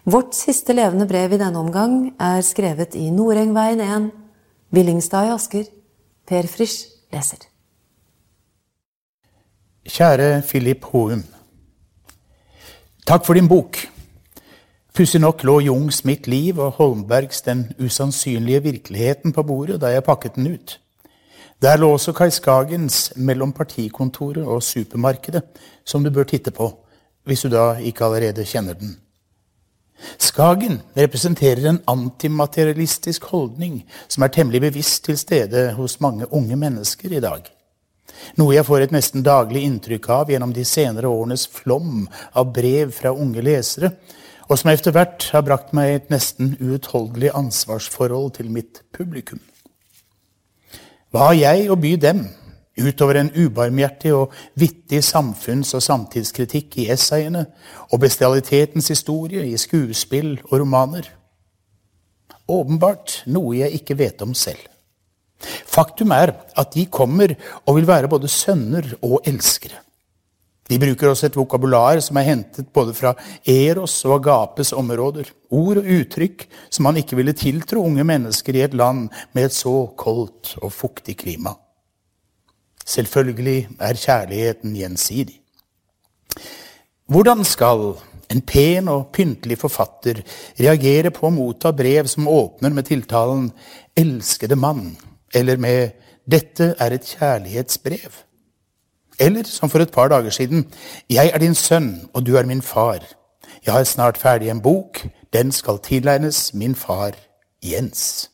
[0.03, 4.07] Vårt siste levende brev i denne omgang er skrevet i Norengveien 1,
[4.73, 5.67] Billingstad i Asker.
[6.25, 7.45] Per Frisch leser.
[9.86, 11.21] Kjære Philip Houm.
[13.05, 13.77] Takk for din bok.
[14.95, 20.03] Pussig nok lå Jungs Mitt liv og Holmbergs Den usannsynlige virkeligheten på bordet da jeg
[20.03, 20.79] pakket den ut.
[21.62, 25.41] Der lå også Kai Skagens Mellom partikontoret og supermarkedet,
[25.86, 26.70] som du bør titte på,
[27.26, 28.91] hvis du da ikke allerede kjenner den.
[30.22, 37.17] Skagen representerer en antimaterialistisk holdning som er temmelig bevisst til stede hos mange unge mennesker
[37.17, 37.50] i dag.
[38.38, 42.06] Noe jeg får et nesten daglig inntrykk av gjennom de senere årenes flom
[42.38, 43.96] av brev fra unge lesere,
[44.48, 49.41] og som etter hvert har brakt meg et nesten uutholdelig ansvarsforhold til mitt publikum.
[51.17, 52.19] Hva har jeg å by dem,
[52.77, 57.41] utover en ubarmhjertig og vittig samfunns- og samtidskritikk i essayene
[57.88, 61.08] og bestialitetens historie i skuespill og romaner?
[62.45, 64.62] Åpenbart noe jeg ikke vet om selv.
[65.65, 67.34] Faktum er at de kommer
[67.65, 69.82] og vil være både sønner og elskere.
[70.67, 73.13] De bruker også et vokabular som er hentet både fra
[73.47, 75.30] Eros og Agapes områder.
[75.49, 79.56] Ord og uttrykk som man ikke ville tiltro unge mennesker i et land med et
[79.56, 81.56] så koldt og fuktig klima.
[82.88, 85.39] Selvfølgelig er kjærligheten gjensidig.
[87.08, 87.93] Hvordan skal
[88.32, 90.19] en pen og pyntelig forfatter
[90.60, 93.51] reagere på å motta brev som åpner med tiltalen
[93.95, 94.97] 'elskede mann',
[95.34, 95.91] eller med
[96.27, 98.23] 'dette er et kjærlighetsbrev'?
[99.19, 100.65] Eller som for et par dager siden
[101.10, 103.13] 'Jeg er din sønn, og du er min far'.
[103.65, 105.08] Jeg har snart ferdig en bok.
[105.34, 107.12] Den skal tilegnes min far
[107.63, 108.30] Jens.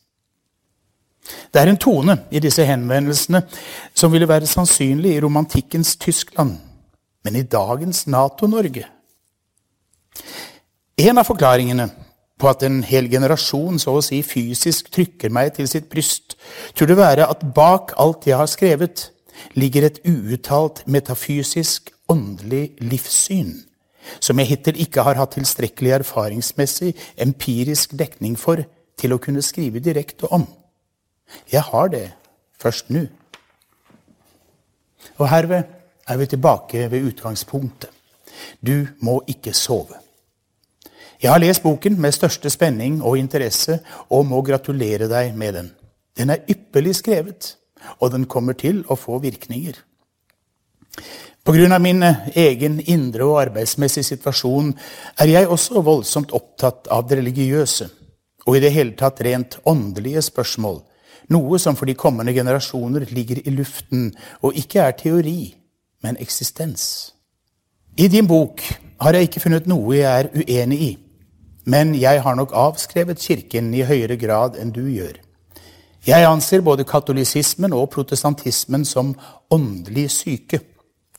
[1.54, 3.41] Det er en tone i disse henvendelsene
[3.96, 6.58] som ville være sannsynlig i romantikkens Tyskland,
[7.24, 8.86] men i dagens Nato-Norge.
[10.98, 11.89] En av forklaringene
[12.39, 16.36] på at en hel generasjon så å si fysisk trykker meg til sitt bryst,
[16.76, 19.12] tror det være at bak alt jeg har skrevet,
[19.54, 23.54] ligger et uuttalt metafysisk, åndelig livssyn
[24.19, 28.63] som jeg hittil ikke har hatt tilstrekkelig erfaringsmessig, empirisk dekning for
[29.00, 30.46] til å kunne skrive direkte om.
[31.52, 32.06] Jeg har det
[32.60, 33.06] først nå.
[35.19, 35.63] Og herved
[36.08, 37.89] er vi tilbake ved utgangspunktet.
[38.60, 40.00] Du må ikke sove.
[41.22, 43.78] Jeg har lest boken med største spenning og interesse
[44.12, 45.69] og må gratulere deg med den.
[46.17, 47.54] Den er ypperlig skrevet
[48.00, 49.80] og den kommer til å få virkninger.
[51.43, 51.80] Pga.
[51.80, 52.04] min
[52.36, 54.72] egen indre og arbeidsmessige situasjon
[55.19, 57.89] er jeg også voldsomt opptatt av det religiøse
[58.46, 60.82] og i det hele tatt rent åndelige spørsmål,
[61.32, 65.54] noe som for de kommende generasjoner ligger i luften og ikke er teori,
[66.04, 67.13] men eksistens.
[67.96, 68.63] I din bok
[69.04, 70.91] har jeg ikke funnet noe jeg er uenig i,
[71.65, 75.23] men jeg har nok avskrevet Kirken i høyere grad enn du gjør.
[76.08, 79.13] Jeg anser både katolisismen og protestantismen som
[79.52, 80.60] åndelig syke,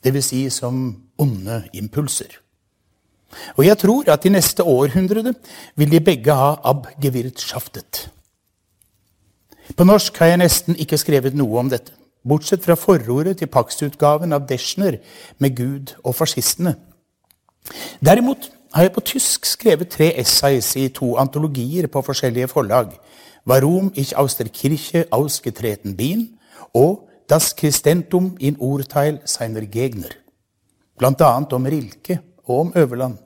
[0.05, 0.25] dvs.
[0.25, 0.81] Si som
[1.17, 2.37] onde impulser.
[3.57, 5.33] Og jeg tror at i neste århundre
[5.75, 8.09] vil de begge ha abgewirtschaftet.
[9.77, 11.91] På norsk har jeg nesten ikke skrevet noe om dette,
[12.27, 14.99] bortsett fra forordet til pakstutgaven av Deschner
[15.41, 16.75] med Gud og fascistene.
[18.05, 22.93] Derimot har jeg på tysk skrevet tre essays i to antologier på forskjellige forlag,
[23.45, 26.39] Warum ich aus der Kirche ausgetreten bin
[26.73, 30.09] og Das Christentum in Urteil seiner Gegner.
[30.97, 33.17] Blant annet om Rilke og om Øverland.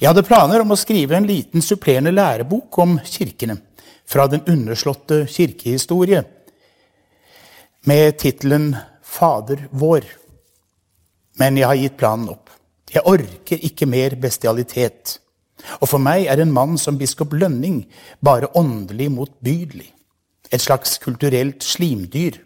[0.00, 3.58] Jeg hadde planer om å skrive en liten supplerende lærebok om kirkene
[4.08, 6.22] fra den underslåtte kirkehistorie
[7.84, 8.72] med tittelen
[9.04, 10.06] Fader vår.
[11.36, 12.48] Men jeg har gitt planen opp.
[12.90, 15.18] Jeg orker ikke mer bestialitet.
[15.80, 17.84] Og for meg er en mann som biskop Lønning
[18.24, 19.90] bare åndelig motbydelig.
[20.50, 22.40] Et slags kulturelt slimdyr.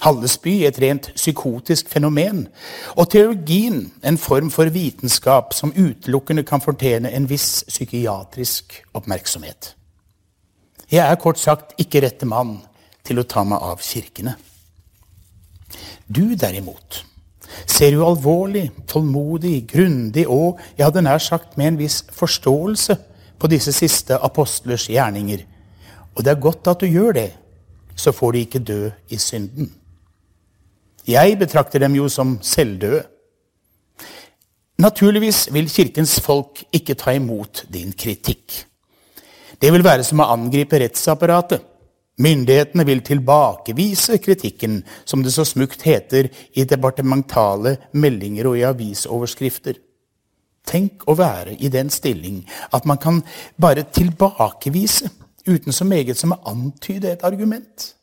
[0.00, 2.46] Hallesby et rent psykotisk fenomen.
[2.96, 9.74] Og teologien en form for vitenskap som utelukkende kan fortjene en viss psykiatrisk oppmerksomhet.
[10.90, 12.56] Jeg er kort sagt ikke rette mann
[13.06, 14.34] til å ta meg av kirkene.
[16.10, 17.04] Du derimot
[17.66, 22.96] ser jo alvorlig, tålmodig, grundig og, jeg hadde nær sagt, med en viss forståelse
[23.40, 25.44] på disse siste apostlers gjerninger.
[26.14, 27.30] Og det er godt at du gjør det,
[27.96, 29.70] så får de ikke dø i synden.
[31.08, 33.02] Jeg betrakter dem jo som selvdøde.
[34.80, 38.64] Naturligvis vil Kirkens folk ikke ta imot din kritikk.
[39.60, 41.60] Det vil være som å angripe rettsapparatet.
[42.20, 49.78] Myndighetene vil tilbakevise kritikken, som det så smukt heter i departementale meldinger og i avisoverskrifter.
[50.68, 52.42] Tenk å være i den stilling
[52.76, 53.22] at man kan
[53.60, 55.08] bare tilbakevise
[55.48, 57.94] uten så meget som å antyde et argument.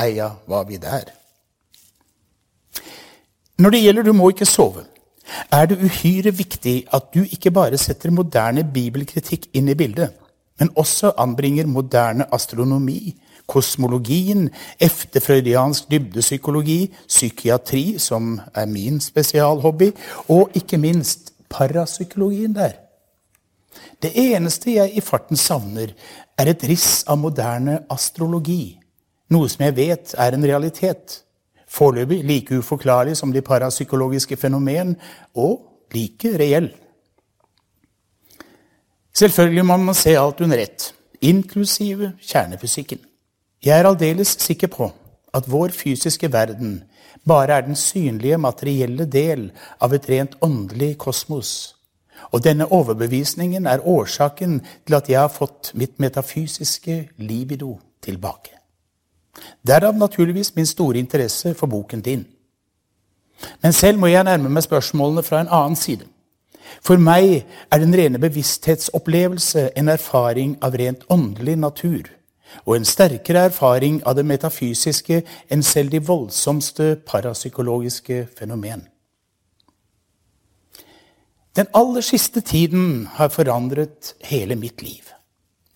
[0.00, 1.12] Eia var vi der.
[3.58, 4.84] Når det gjelder Du må ikke sove,
[5.52, 10.12] er det uhyre viktig at du ikke bare setter moderne bibelkritikk inn i bildet,
[10.58, 14.48] men også anbringer moderne astronomi, kosmologien,
[14.80, 19.92] efterfreudiansk dybdepsykologi, psykiatri, som er min spesialhobby,
[20.28, 22.72] og ikke minst parapsykologien der.
[24.02, 25.92] Det eneste jeg i farten savner,
[26.38, 28.76] er et riss av moderne astrologi,
[29.32, 31.22] noe som jeg vet er en realitet.
[31.66, 34.94] Foreløpig like uforklarlig som de parapsykologiske fenomen,
[35.34, 35.62] og
[35.94, 36.68] like reell.
[39.16, 40.90] Selvfølgelig må man se alt under ett,
[41.20, 42.98] inklusive kjernefysikken.
[43.64, 44.90] Jeg er aldeles sikker på
[45.34, 46.82] at vår fysiske verden
[47.24, 49.48] bare er den synlige, materielle del
[49.80, 51.76] av et rent åndelig kosmos.
[52.32, 58.52] Og denne overbevisningen er årsaken til at jeg har fått mitt metafysiske libido tilbake.
[59.66, 62.26] Derav naturligvis min store interesse for boken din.
[63.62, 66.06] Men selv må jeg nærme meg spørsmålene fra en annen side.
[66.84, 72.10] For meg er den rene bevissthetsopplevelse en erfaring av rent åndelig natur,
[72.64, 75.22] og en sterkere erfaring av det metafysiske
[75.52, 78.86] enn selv de voldsomste parapsykologiske fenomen.
[81.56, 85.08] Den aller siste tiden har forandret hele mitt liv.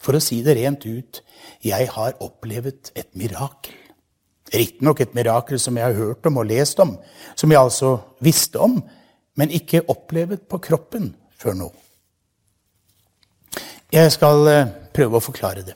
[0.00, 1.22] For å si det rent ut
[1.64, 3.76] jeg har opplevd et mirakel.
[4.50, 6.96] Riktignok et mirakel som jeg har hørt om og lest om,
[7.36, 7.94] som jeg altså
[8.24, 8.80] visste om,
[9.36, 11.70] men ikke opplevd på kroppen før nå.
[13.90, 15.74] Jeg skal eh, prøve å forklare det.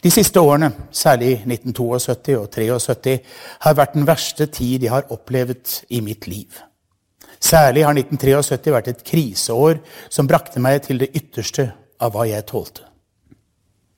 [0.00, 3.16] De siste årene, særlig 1972 og 1973,
[3.66, 6.56] har vært den verste tid jeg har opplevd i mitt liv.
[7.40, 11.70] Særlig har 1973 vært et kriseår som brakte meg til det ytterste
[12.00, 12.86] av hva jeg tålte.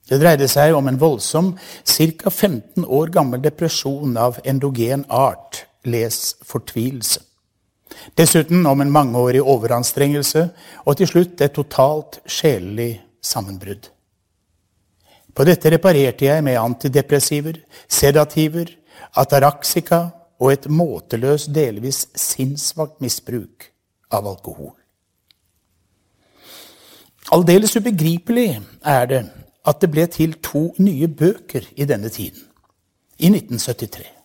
[0.09, 1.53] Det dreide seg om en voldsom,
[1.87, 2.29] ca.
[2.29, 7.23] 15 år gammel depresjon av endogen art, les fortvilelse.
[8.17, 10.47] Dessuten om en mangeårig overanstrengelse
[10.85, 13.89] og til slutt et totalt sjelelig sammenbrudd.
[15.33, 17.57] På dette reparerte jeg med antidepressiver,
[17.89, 18.69] sedativer,
[19.17, 20.03] ataraxika
[20.39, 23.69] og et måteløst, delvis sinnssvakt misbruk
[24.13, 24.75] av alkohol.
[27.33, 28.49] Aldeles ubegripelig
[28.85, 29.21] er det
[29.65, 32.43] at det ble til to nye bøker i denne tiden,
[33.17, 34.22] i 1973.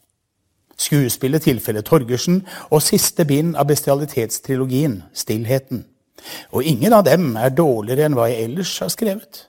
[0.79, 5.85] Skuespillet 'Tilfelle Torgersen' og siste bind av bestialitetstrilogien 'Stillheten'.
[6.53, 9.49] Og ingen av dem er dårligere enn hva jeg ellers har skrevet.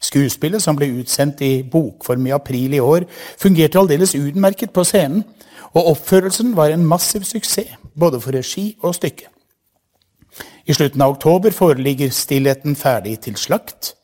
[0.00, 3.04] Skuespillet, som ble utsendt i bokform i april i år,
[3.38, 5.24] fungerte aldeles utmerket på scenen,
[5.74, 9.28] og oppførelsen var en massiv suksess, både for regi og stykke.
[10.66, 13.94] I slutten av oktober foreligger Stillheten ferdig til slakt.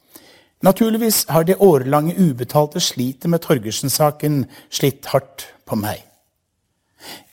[0.62, 6.05] Naturligvis har det årelange ubetalte slitet med Torgersen-saken slitt hardt på meg.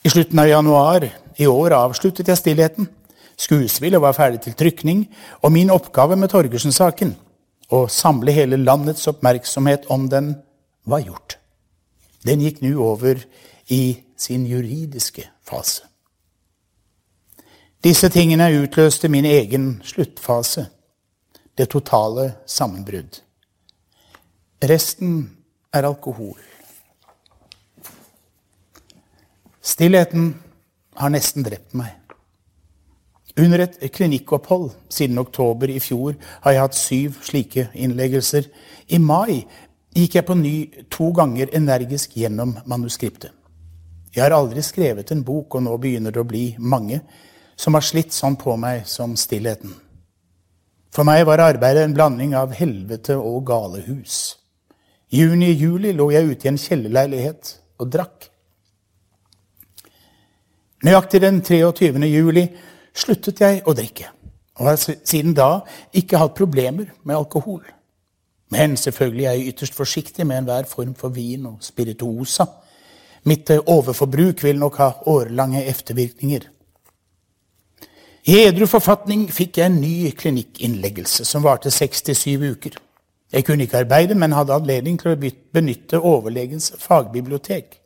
[0.03, 2.89] I slutten av januar i år avsluttet jeg stillheten.
[3.39, 5.05] Skuespillet var ferdig til trykning,
[5.41, 7.15] og min oppgave med Torgersen-saken,
[7.73, 10.35] å samle hele landets oppmerksomhet om den,
[10.85, 11.37] var gjort.
[12.27, 13.21] Den gikk nå over
[13.71, 15.87] i sin juridiske fase.
[17.83, 20.67] Disse tingene utløste min egen sluttfase,
[21.57, 23.19] det totale sammenbrudd.
[24.63, 25.17] Resten
[25.73, 26.39] er alkohol.
[29.63, 30.33] Stillheten
[30.99, 31.95] har nesten drept meg.
[33.39, 38.49] Under et klinikkopphold siden oktober i fjor har jeg hatt syv slike innleggelser.
[38.93, 39.45] I mai
[39.95, 40.57] gikk jeg på ny
[40.91, 43.31] to ganger energisk gjennom manuskriptet.
[44.13, 46.99] Jeg har aldri skrevet en bok, og nå begynner det å bli mange,
[47.57, 49.71] som har slitt sånn på meg som stillheten.
[50.93, 54.35] For meg var arbeidet en blanding av helvete og galehus.
[55.13, 58.29] Juni-juli lå jeg ute i en kjellerleilighet og drakk.
[60.83, 61.95] Nøyaktig den 23.
[62.11, 62.41] juli
[62.91, 64.09] sluttet jeg å drikke,
[64.59, 65.61] og har siden da
[65.95, 67.61] ikke hatt problemer med alkohol.
[68.51, 72.45] Men selvfølgelig er jeg ytterst forsiktig med enhver form for vin og spirituosa.
[73.31, 76.49] Mitt eh, overforbruk vil nok ha årelange eftervirkninger.
[78.27, 82.75] I edru forfatning fikk jeg en ny klinikkinnleggelse som varte 67 uker.
[83.31, 85.17] Jeg kunne ikke arbeide, men hadde anledning til å
[85.55, 87.79] benytte overlegens fagbibliotek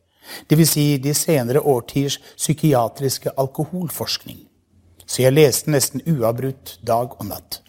[0.50, 0.70] dvs.
[0.70, 4.44] Si de senere årtiers psykiatriske alkoholforskning.
[5.08, 7.62] Så jeg leste nesten uavbrutt dag og natt.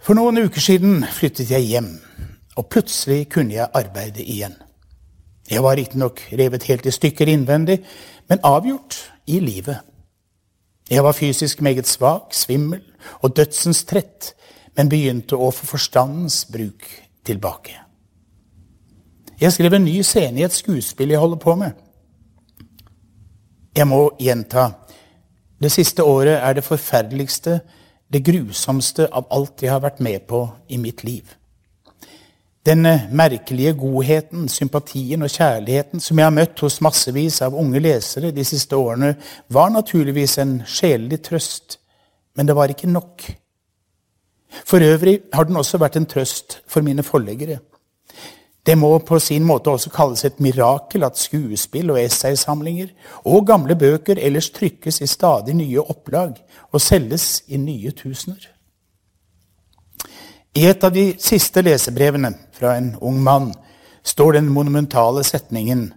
[0.00, 1.90] For noen uker siden flyttet jeg hjem,
[2.56, 4.56] og plutselig kunne jeg arbeide igjen.
[5.50, 7.80] Jeg var riktignok revet helt i stykker innvendig,
[8.30, 8.96] men avgjort
[9.26, 9.82] i livet.
[10.90, 12.80] Jeg var fysisk meget svak, svimmel
[13.20, 14.32] og dødsens trett,
[14.76, 16.86] men begynte å få forstandens bruk
[17.26, 17.76] tilbake.
[19.40, 21.70] Jeg skrev en ny scene i et skuespill jeg holder på med.
[23.76, 24.70] Jeg må gjenta
[25.60, 27.60] det siste året er det forferdeligste,
[28.12, 31.28] det grusomste av alt jeg har vært med på i mitt liv.
[32.66, 38.32] Den merkelige godheten, sympatien og kjærligheten som jeg har møtt hos massevis av unge lesere
[38.32, 39.14] de siste årene,
[39.48, 41.78] var naturligvis en sjelelig trøst,
[42.36, 43.24] men det var ikke nok.
[44.64, 47.60] For øvrig har den også vært en trøst for mine forleggere.
[48.66, 52.90] Det må på sin måte også kalles et mirakel at skuespill og essaysamlinger
[53.24, 56.36] og gamle bøker ellers trykkes i stadig nye opplag
[56.70, 58.50] og selges i nye tusener.
[60.54, 63.52] I et av de siste lesebrevene fra en ung mann
[64.02, 65.92] står den monumentale setningen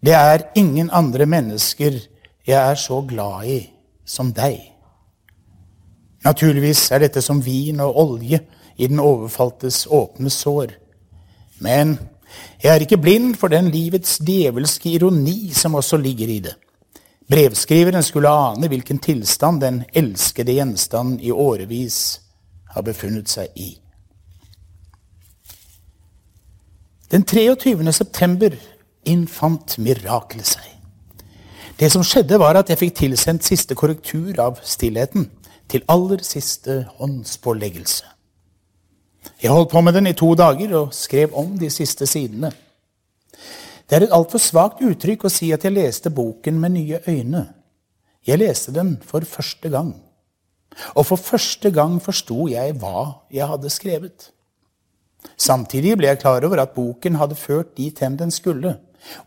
[0.00, 1.98] Det er ingen andre mennesker
[2.46, 3.58] jeg er så glad i
[4.06, 4.58] som deg.
[6.24, 8.40] Naturligvis er dette som vin og olje
[8.78, 10.77] i den overfaltes åpne sår.
[11.64, 11.98] Men
[12.62, 16.54] jeg er ikke blind for den livets djevelske ironi som også ligger i det.
[17.28, 22.20] Brevskriveren skulle ane hvilken tilstand den elskede gjenstand i årevis
[22.72, 23.68] har befunnet seg i.
[27.12, 27.92] Den 23.
[27.92, 28.56] september
[29.08, 30.66] innfant mirakelet seg.
[31.78, 35.28] Det som skjedde, var at jeg fikk tilsendt siste korrektur av Stillheten
[35.70, 38.17] til aller siste håndspåleggelse.
[39.42, 42.50] Jeg holdt på med den i to dager og skrev om de siste sidene.
[43.88, 47.44] Det er et altfor svakt uttrykk å si at jeg leste boken med nye øyne.
[48.26, 49.94] Jeg leste den for første gang.
[50.94, 54.28] Og for første gang forsto jeg hva jeg hadde skrevet.
[55.38, 58.76] Samtidig ble jeg klar over at boken hadde ført dit hen den skulle.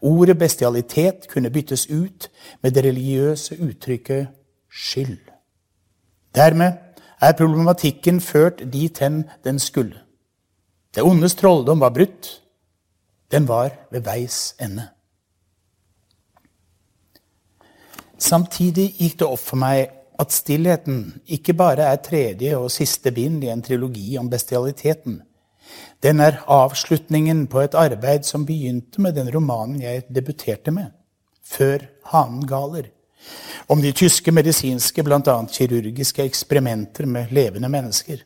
[0.01, 2.29] Ordet bestialitet kunne byttes ut
[2.61, 4.27] med det religiøse uttrykket
[4.69, 5.19] skyld.
[6.35, 6.77] Dermed
[7.21, 10.00] er problematikken ført dit hen den skulle.
[10.91, 12.41] Det ondes trolldom var brutt.
[13.31, 14.89] Den var ved veis ende.
[18.21, 19.87] Samtidig gikk det opp for meg
[20.21, 25.21] at stillheten ikke bare er tredje og siste bind i en trilogi om bestialiteten.
[26.03, 30.91] Den er avslutningen på et arbeid som begynte med den romanen jeg debuterte med,
[31.41, 32.91] før Hanen galer,
[33.69, 35.37] om de tyske medisinske, bl.a.
[35.47, 38.25] kirurgiske eksperimenter med levende mennesker.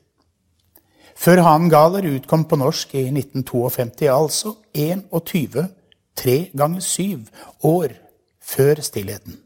[1.15, 5.67] Før Hanen galer utkom på norsk i 1952, altså 21,
[6.15, 7.29] tre ganger syv
[7.63, 7.95] år
[8.43, 9.39] før stillheten.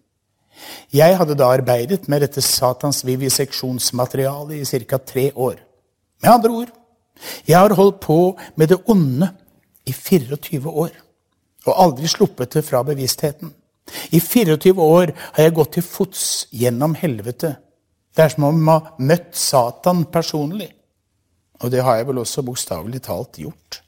[0.93, 4.97] Jeg hadde da arbeidet med dette satans viviseksjonsmaterialet i ca.
[4.97, 5.61] tre år.
[6.22, 6.76] Med andre ord
[7.47, 9.28] jeg har holdt på med det onde
[9.86, 10.91] i 24 år
[11.67, 13.51] og aldri sluppet det fra bevisstheten.
[14.11, 16.24] I 24 år har jeg gått til fots
[16.55, 17.55] gjennom helvete.
[18.15, 20.70] Det er som om jeg har møtt Satan personlig.
[21.64, 23.82] Og det har jeg vel også bokstavelig talt gjort.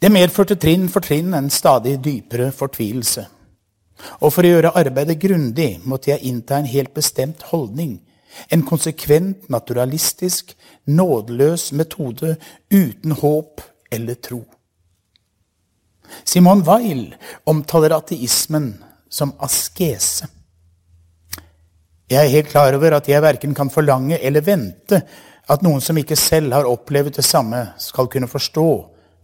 [0.00, 3.24] Det medførte trinn for trinn en stadig dypere fortvilelse.
[4.20, 7.98] Og for å gjøre arbeidet grundig måtte jeg innta en helt bestemt holdning.
[8.52, 10.52] En konsekvent, naturalistisk,
[10.90, 12.34] nådeløs metode
[12.72, 13.62] uten håp
[13.94, 14.42] eller tro.
[16.24, 17.14] Simon Weil
[17.48, 18.74] omtaler ateismen
[19.08, 20.28] som askese.
[22.10, 25.00] Jeg er helt klar over at jeg verken kan forlange eller vente
[25.50, 28.68] at noen som ikke selv har opplevd det samme, skal kunne forstå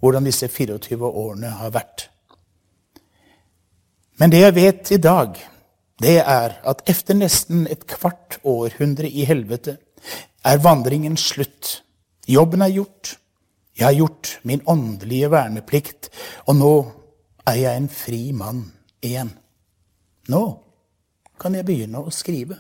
[0.01, 2.09] hvordan disse 24 årene har vært.
[4.21, 5.37] Men det jeg vet i dag,
[6.01, 9.79] det er at efter nesten et kvart århundre i helvete
[10.45, 11.81] er vandringen slutt.
[12.29, 13.17] Jobben er gjort.
[13.77, 16.11] Jeg har gjort min åndelige verneplikt,
[16.47, 16.73] og nå
[17.49, 18.65] er jeg en fri mann
[19.05, 19.33] igjen.
[20.29, 20.43] Nå
[21.41, 22.59] kan jeg begynne å skrive.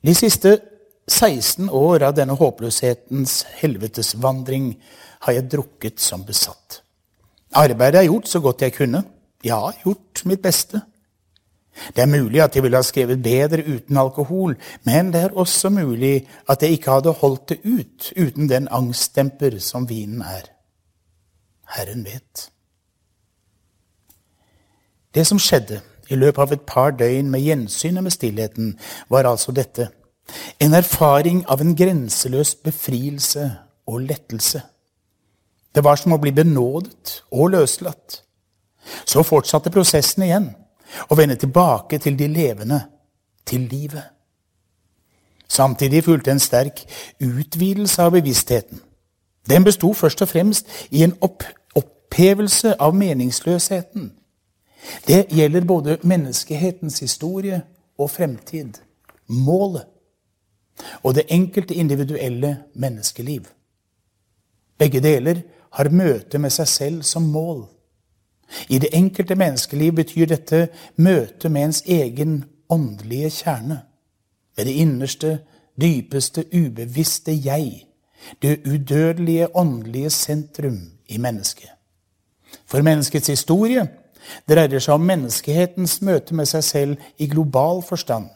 [0.00, 0.56] De siste
[1.10, 4.72] 16 år av denne håpløshetens helvetesvandring
[5.26, 6.80] har jeg drukket som besatt.
[7.56, 9.02] Arbeidet er gjort så godt jeg kunne.
[9.44, 10.80] Jeg har gjort mitt beste.
[11.94, 15.70] Det er mulig at jeg ville ha skrevet bedre uten alkohol, men det er også
[15.72, 20.50] mulig at jeg ikke hadde holdt det ut uten den angstdemper som vinen er.
[21.76, 22.48] Herren vet.
[25.14, 25.80] Det som skjedde
[26.10, 28.74] i løpet av et par døgn med gjensynet med stillheten,
[29.10, 29.88] var altså dette.
[30.60, 33.46] En erfaring av en grenseløs befrielse
[33.86, 34.62] og lettelse.
[35.74, 38.22] Det var som å bli benådet og løslatt.
[39.06, 40.50] Så fortsatte prosessen igjen,
[41.10, 42.80] å vende tilbake til de levende,
[43.46, 44.10] til livet.
[45.50, 46.82] Samtidig fulgte en sterk
[47.22, 48.82] utvidelse av bevisstheten.
[49.50, 51.42] Den besto først og fremst i en opp
[51.74, 54.10] opphevelse av meningsløsheten.
[55.06, 57.62] Det gjelder både menneskehetens historie
[57.98, 58.80] og fremtid,
[59.28, 59.84] målet,
[61.02, 63.44] og det enkelte individuelle menneskeliv.
[64.78, 67.66] Begge deler har møte med seg selv som mål.
[68.68, 73.82] I det enkelte menneskeliv betyr dette møte med ens egen åndelige kjerne,
[74.56, 75.38] med det innerste,
[75.80, 77.86] dypeste, ubevisste jeg,
[78.42, 81.70] det udødelige åndelige sentrum i mennesket.
[82.66, 83.86] For menneskets historie
[84.48, 88.28] dreier seg om menneskehetens møte med seg selv i global forstand.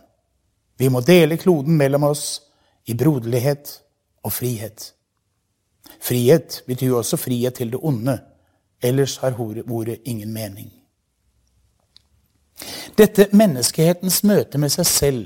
[0.79, 2.43] Vi må dele kloden mellom oss
[2.87, 3.81] i broderlighet
[4.25, 4.93] og frihet.
[6.01, 8.19] Frihet betyr også frihet til det onde.
[8.83, 10.73] Ellers har ordet ingen mening.
[12.99, 15.25] Dette menneskehetens møte med seg selv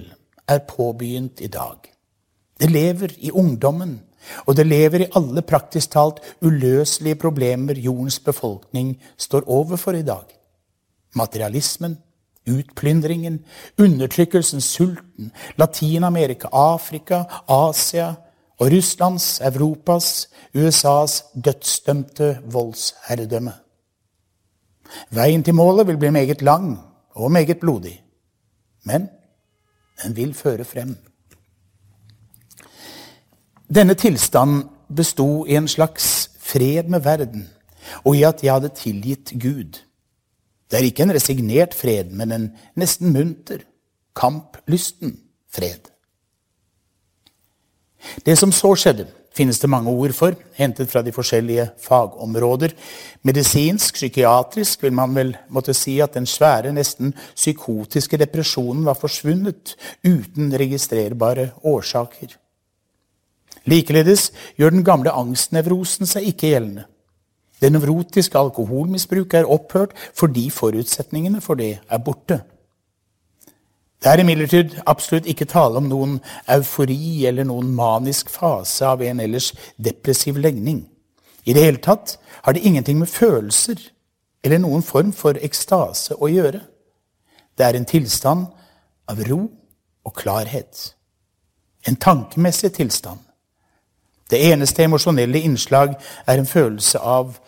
[0.49, 1.77] er påbegynt i dag.
[2.61, 3.99] Det lever i ungdommen,
[4.47, 10.38] og det lever i alle praktisk talt uløselige problemer jordens befolkning står overfor i dag.
[11.17, 11.99] Materialismen,
[12.49, 13.45] utplyndringen,
[13.79, 18.15] undertrykkelsen, sulten, Latin-Amerika, Afrika, Asia
[18.59, 23.53] og Russlands, Europas, USAs dødsdømte voldsherredømme.
[25.11, 26.79] Veien til målet vil bli meget lang
[27.11, 28.03] og meget blodig,
[28.85, 29.09] men
[30.03, 30.97] den vil føre frem.
[33.69, 34.65] Denne tilstanden
[34.97, 37.49] besto i en slags fred med verden
[38.05, 39.81] og i at jeg hadde tilgitt Gud.
[40.69, 43.63] Det er ikke en resignert fred, men en nesten munter,
[44.17, 45.17] kamplysten
[45.49, 45.89] fred.
[48.25, 49.07] Det som så skjedde,
[49.39, 52.75] finnes det mange ord for, hentet fra de forskjellige fagområder.
[53.27, 59.77] Medisinsk, psykiatrisk vil man vel måtte si at den svære, nesten psykotiske depresjonen var forsvunnet
[60.07, 62.35] uten registrerbare årsaker.
[63.69, 66.87] Likeledes gjør den gamle angstnevrosen seg ikke gjeldende.
[67.61, 72.41] Det nevrotiske alkoholmisbruket er opphørt fordi forutsetningene for det er borte.
[73.99, 76.19] Det er imidlertid absolutt ikke tale om noen
[76.55, 80.85] eufori eller noen manisk fase av en ellers depressiv legning.
[81.45, 83.81] I det hele tatt har det ingenting med følelser
[84.45, 86.61] eller noen form for ekstase å gjøre.
[87.59, 88.47] Det er en tilstand
[89.11, 89.41] av ro
[90.07, 90.95] og klarhet.
[91.89, 93.19] En tankemessig tilstand.
[94.31, 95.97] Det eneste emosjonelle innslag
[96.27, 97.39] er en følelse av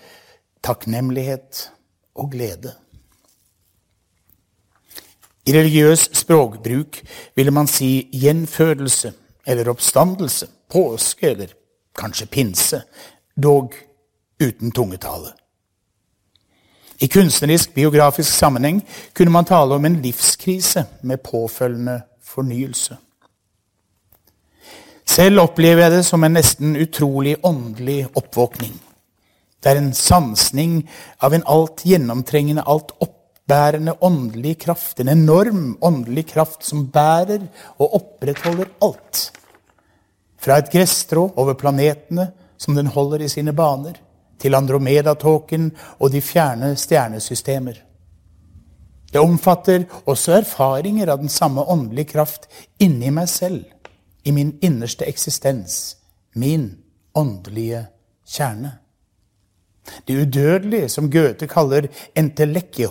[0.63, 1.71] takknemlighet
[2.15, 2.75] og glede.
[5.47, 7.01] I religiøs språkbruk
[7.37, 9.13] ville man si gjenfødelse
[9.47, 11.55] eller oppstandelse, påske eller
[11.97, 12.83] kanskje pinse,
[13.43, 13.75] dog
[14.41, 15.33] uten tungetale.
[17.01, 18.83] I kunstnerisk biografisk sammenheng
[19.17, 22.97] kunne man tale om en livskrise med påfølgende fornyelse.
[25.07, 28.77] Selv opplever jeg det som en nesten utrolig åndelig oppvåkning.
[29.61, 30.83] Det er en sansning
[31.21, 35.01] av en alt gjennomtrengende, alt oppbærende åndelig kraft.
[35.01, 37.45] En enorm åndelig kraft som bærer
[37.79, 39.27] og opprettholder alt.
[40.41, 42.31] Fra et gresstrå over planetene
[42.61, 43.99] som den holder i sine baner,
[44.41, 47.77] til Andromeda-tåken og de fjerne stjernesystemer.
[49.13, 52.47] Det omfatter også erfaringer av den samme åndelige kraft
[52.81, 53.65] inni meg selv
[54.25, 55.97] i min innerste eksistens,
[56.35, 56.71] min
[57.15, 57.87] åndelige
[58.25, 58.79] kjerne.
[60.09, 62.91] Det udødelige, som Goethe kaller entelekio.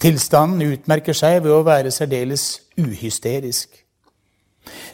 [0.00, 3.84] Tilstanden utmerker seg ved å være særdeles uhysterisk.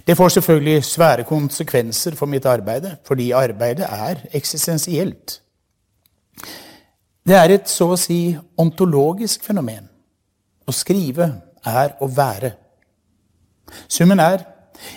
[0.07, 5.41] Det får selvfølgelig svære konsekvenser for mitt arbeid, fordi arbeidet er eksistensielt.
[7.27, 9.87] Det er et så å si ontologisk fenomen.
[10.67, 11.29] Å skrive
[11.67, 12.53] er å være.
[13.89, 14.45] Summen er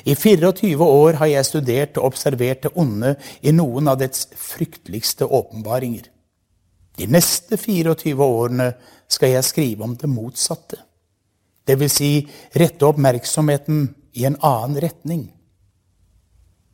[0.05, 5.27] i 24 år har jeg studert og observert det onde i noen av dets frykteligste
[5.27, 6.09] åpenbaringer.
[6.97, 8.71] De neste 24 årene
[9.09, 10.77] skal jeg skrive om det motsatte.
[11.63, 12.11] Det vil si
[12.59, 13.86] rette oppmerksomheten
[14.19, 15.27] i en annen retning.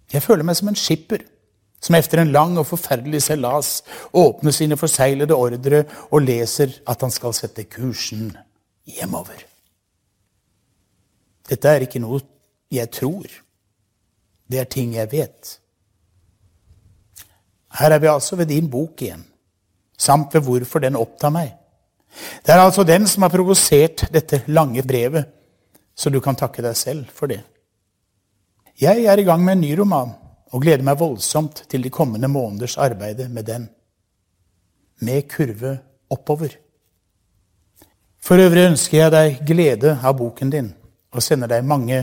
[0.09, 1.23] Jeg føler meg som en skipper
[1.79, 3.79] som etter en lang og forferdelig seilas
[4.17, 8.33] åpner sine forseglede ordre og leser at han skal sette kursen
[8.89, 9.45] hjemover.
[11.49, 12.19] Dette er ikke noe
[12.69, 13.27] jeg tror.
[14.49, 15.55] Det er ting jeg vet.
[17.79, 19.23] Her er vi altså ved din bok igjen,
[19.97, 21.51] samt ved hvorfor den opptar meg.
[22.45, 25.29] Det er altså den som har provosert dette lange brevet,
[25.93, 27.43] så du kan takke deg selv for det.
[28.79, 30.15] Jeg er i gang med en ny roman
[30.49, 33.67] og gleder meg voldsomt til de kommende måneders arbeid med den.
[35.05, 35.77] Med kurve
[36.09, 36.55] oppover.
[38.23, 40.71] For øvrig ønsker jeg deg glede av boken din
[41.13, 42.01] og sender deg mange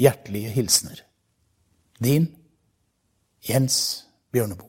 [0.00, 1.04] hjertelige hilsener.
[2.00, 2.28] Din
[3.48, 4.68] Jens Bjørneboe.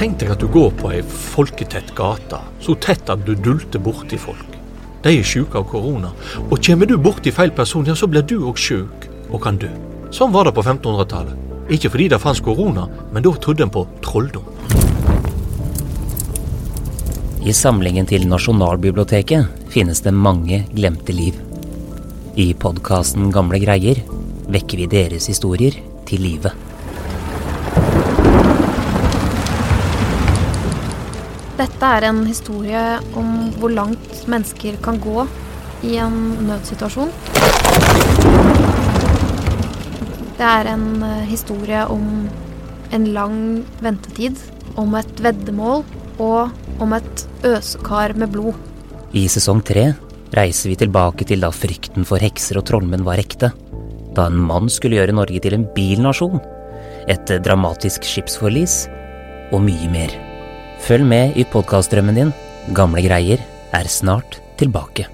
[0.00, 4.16] Tenk deg at du går på ei folketett gate, så tett at du dulter borti
[4.18, 4.56] folk.
[5.04, 6.14] De er sjuke av korona,
[6.46, 9.68] og kommer du borti feil person, ja, så blir du òg sjuk og kan dø.
[10.10, 11.36] Sånn var det på 1500-tallet.
[11.70, 14.49] Ikke fordi det fantes korona, men da trodde en på trolldom.
[17.40, 21.38] I samlingen til Nasjonalbiblioteket finnes det mange glemte liv.
[22.36, 24.02] I podkasten Gamle greier
[24.52, 26.52] vekker vi deres historier til live.
[31.56, 32.84] Dette er en historie
[33.16, 35.24] om hvor langt mennesker kan gå
[35.88, 37.08] i en nødsituasjon.
[40.36, 42.04] Det er en eh, historie om
[42.92, 43.38] en lang
[43.80, 44.36] ventetid,
[44.76, 45.86] om et veddemål
[46.20, 48.56] og om et øsekar med blod.
[49.12, 49.90] I sesong tre
[50.36, 53.52] reiser vi tilbake til da frykten for hekser og trollmenn var ekte.
[54.14, 56.40] Da en mann skulle gjøre Norge til en bilnasjon.
[57.10, 58.84] Et dramatisk skipsforlis
[59.50, 60.14] og mye mer.
[60.80, 62.34] Følg med i podkastdrømmen din.
[62.76, 63.42] Gamle greier
[63.76, 65.08] er snart tilbake.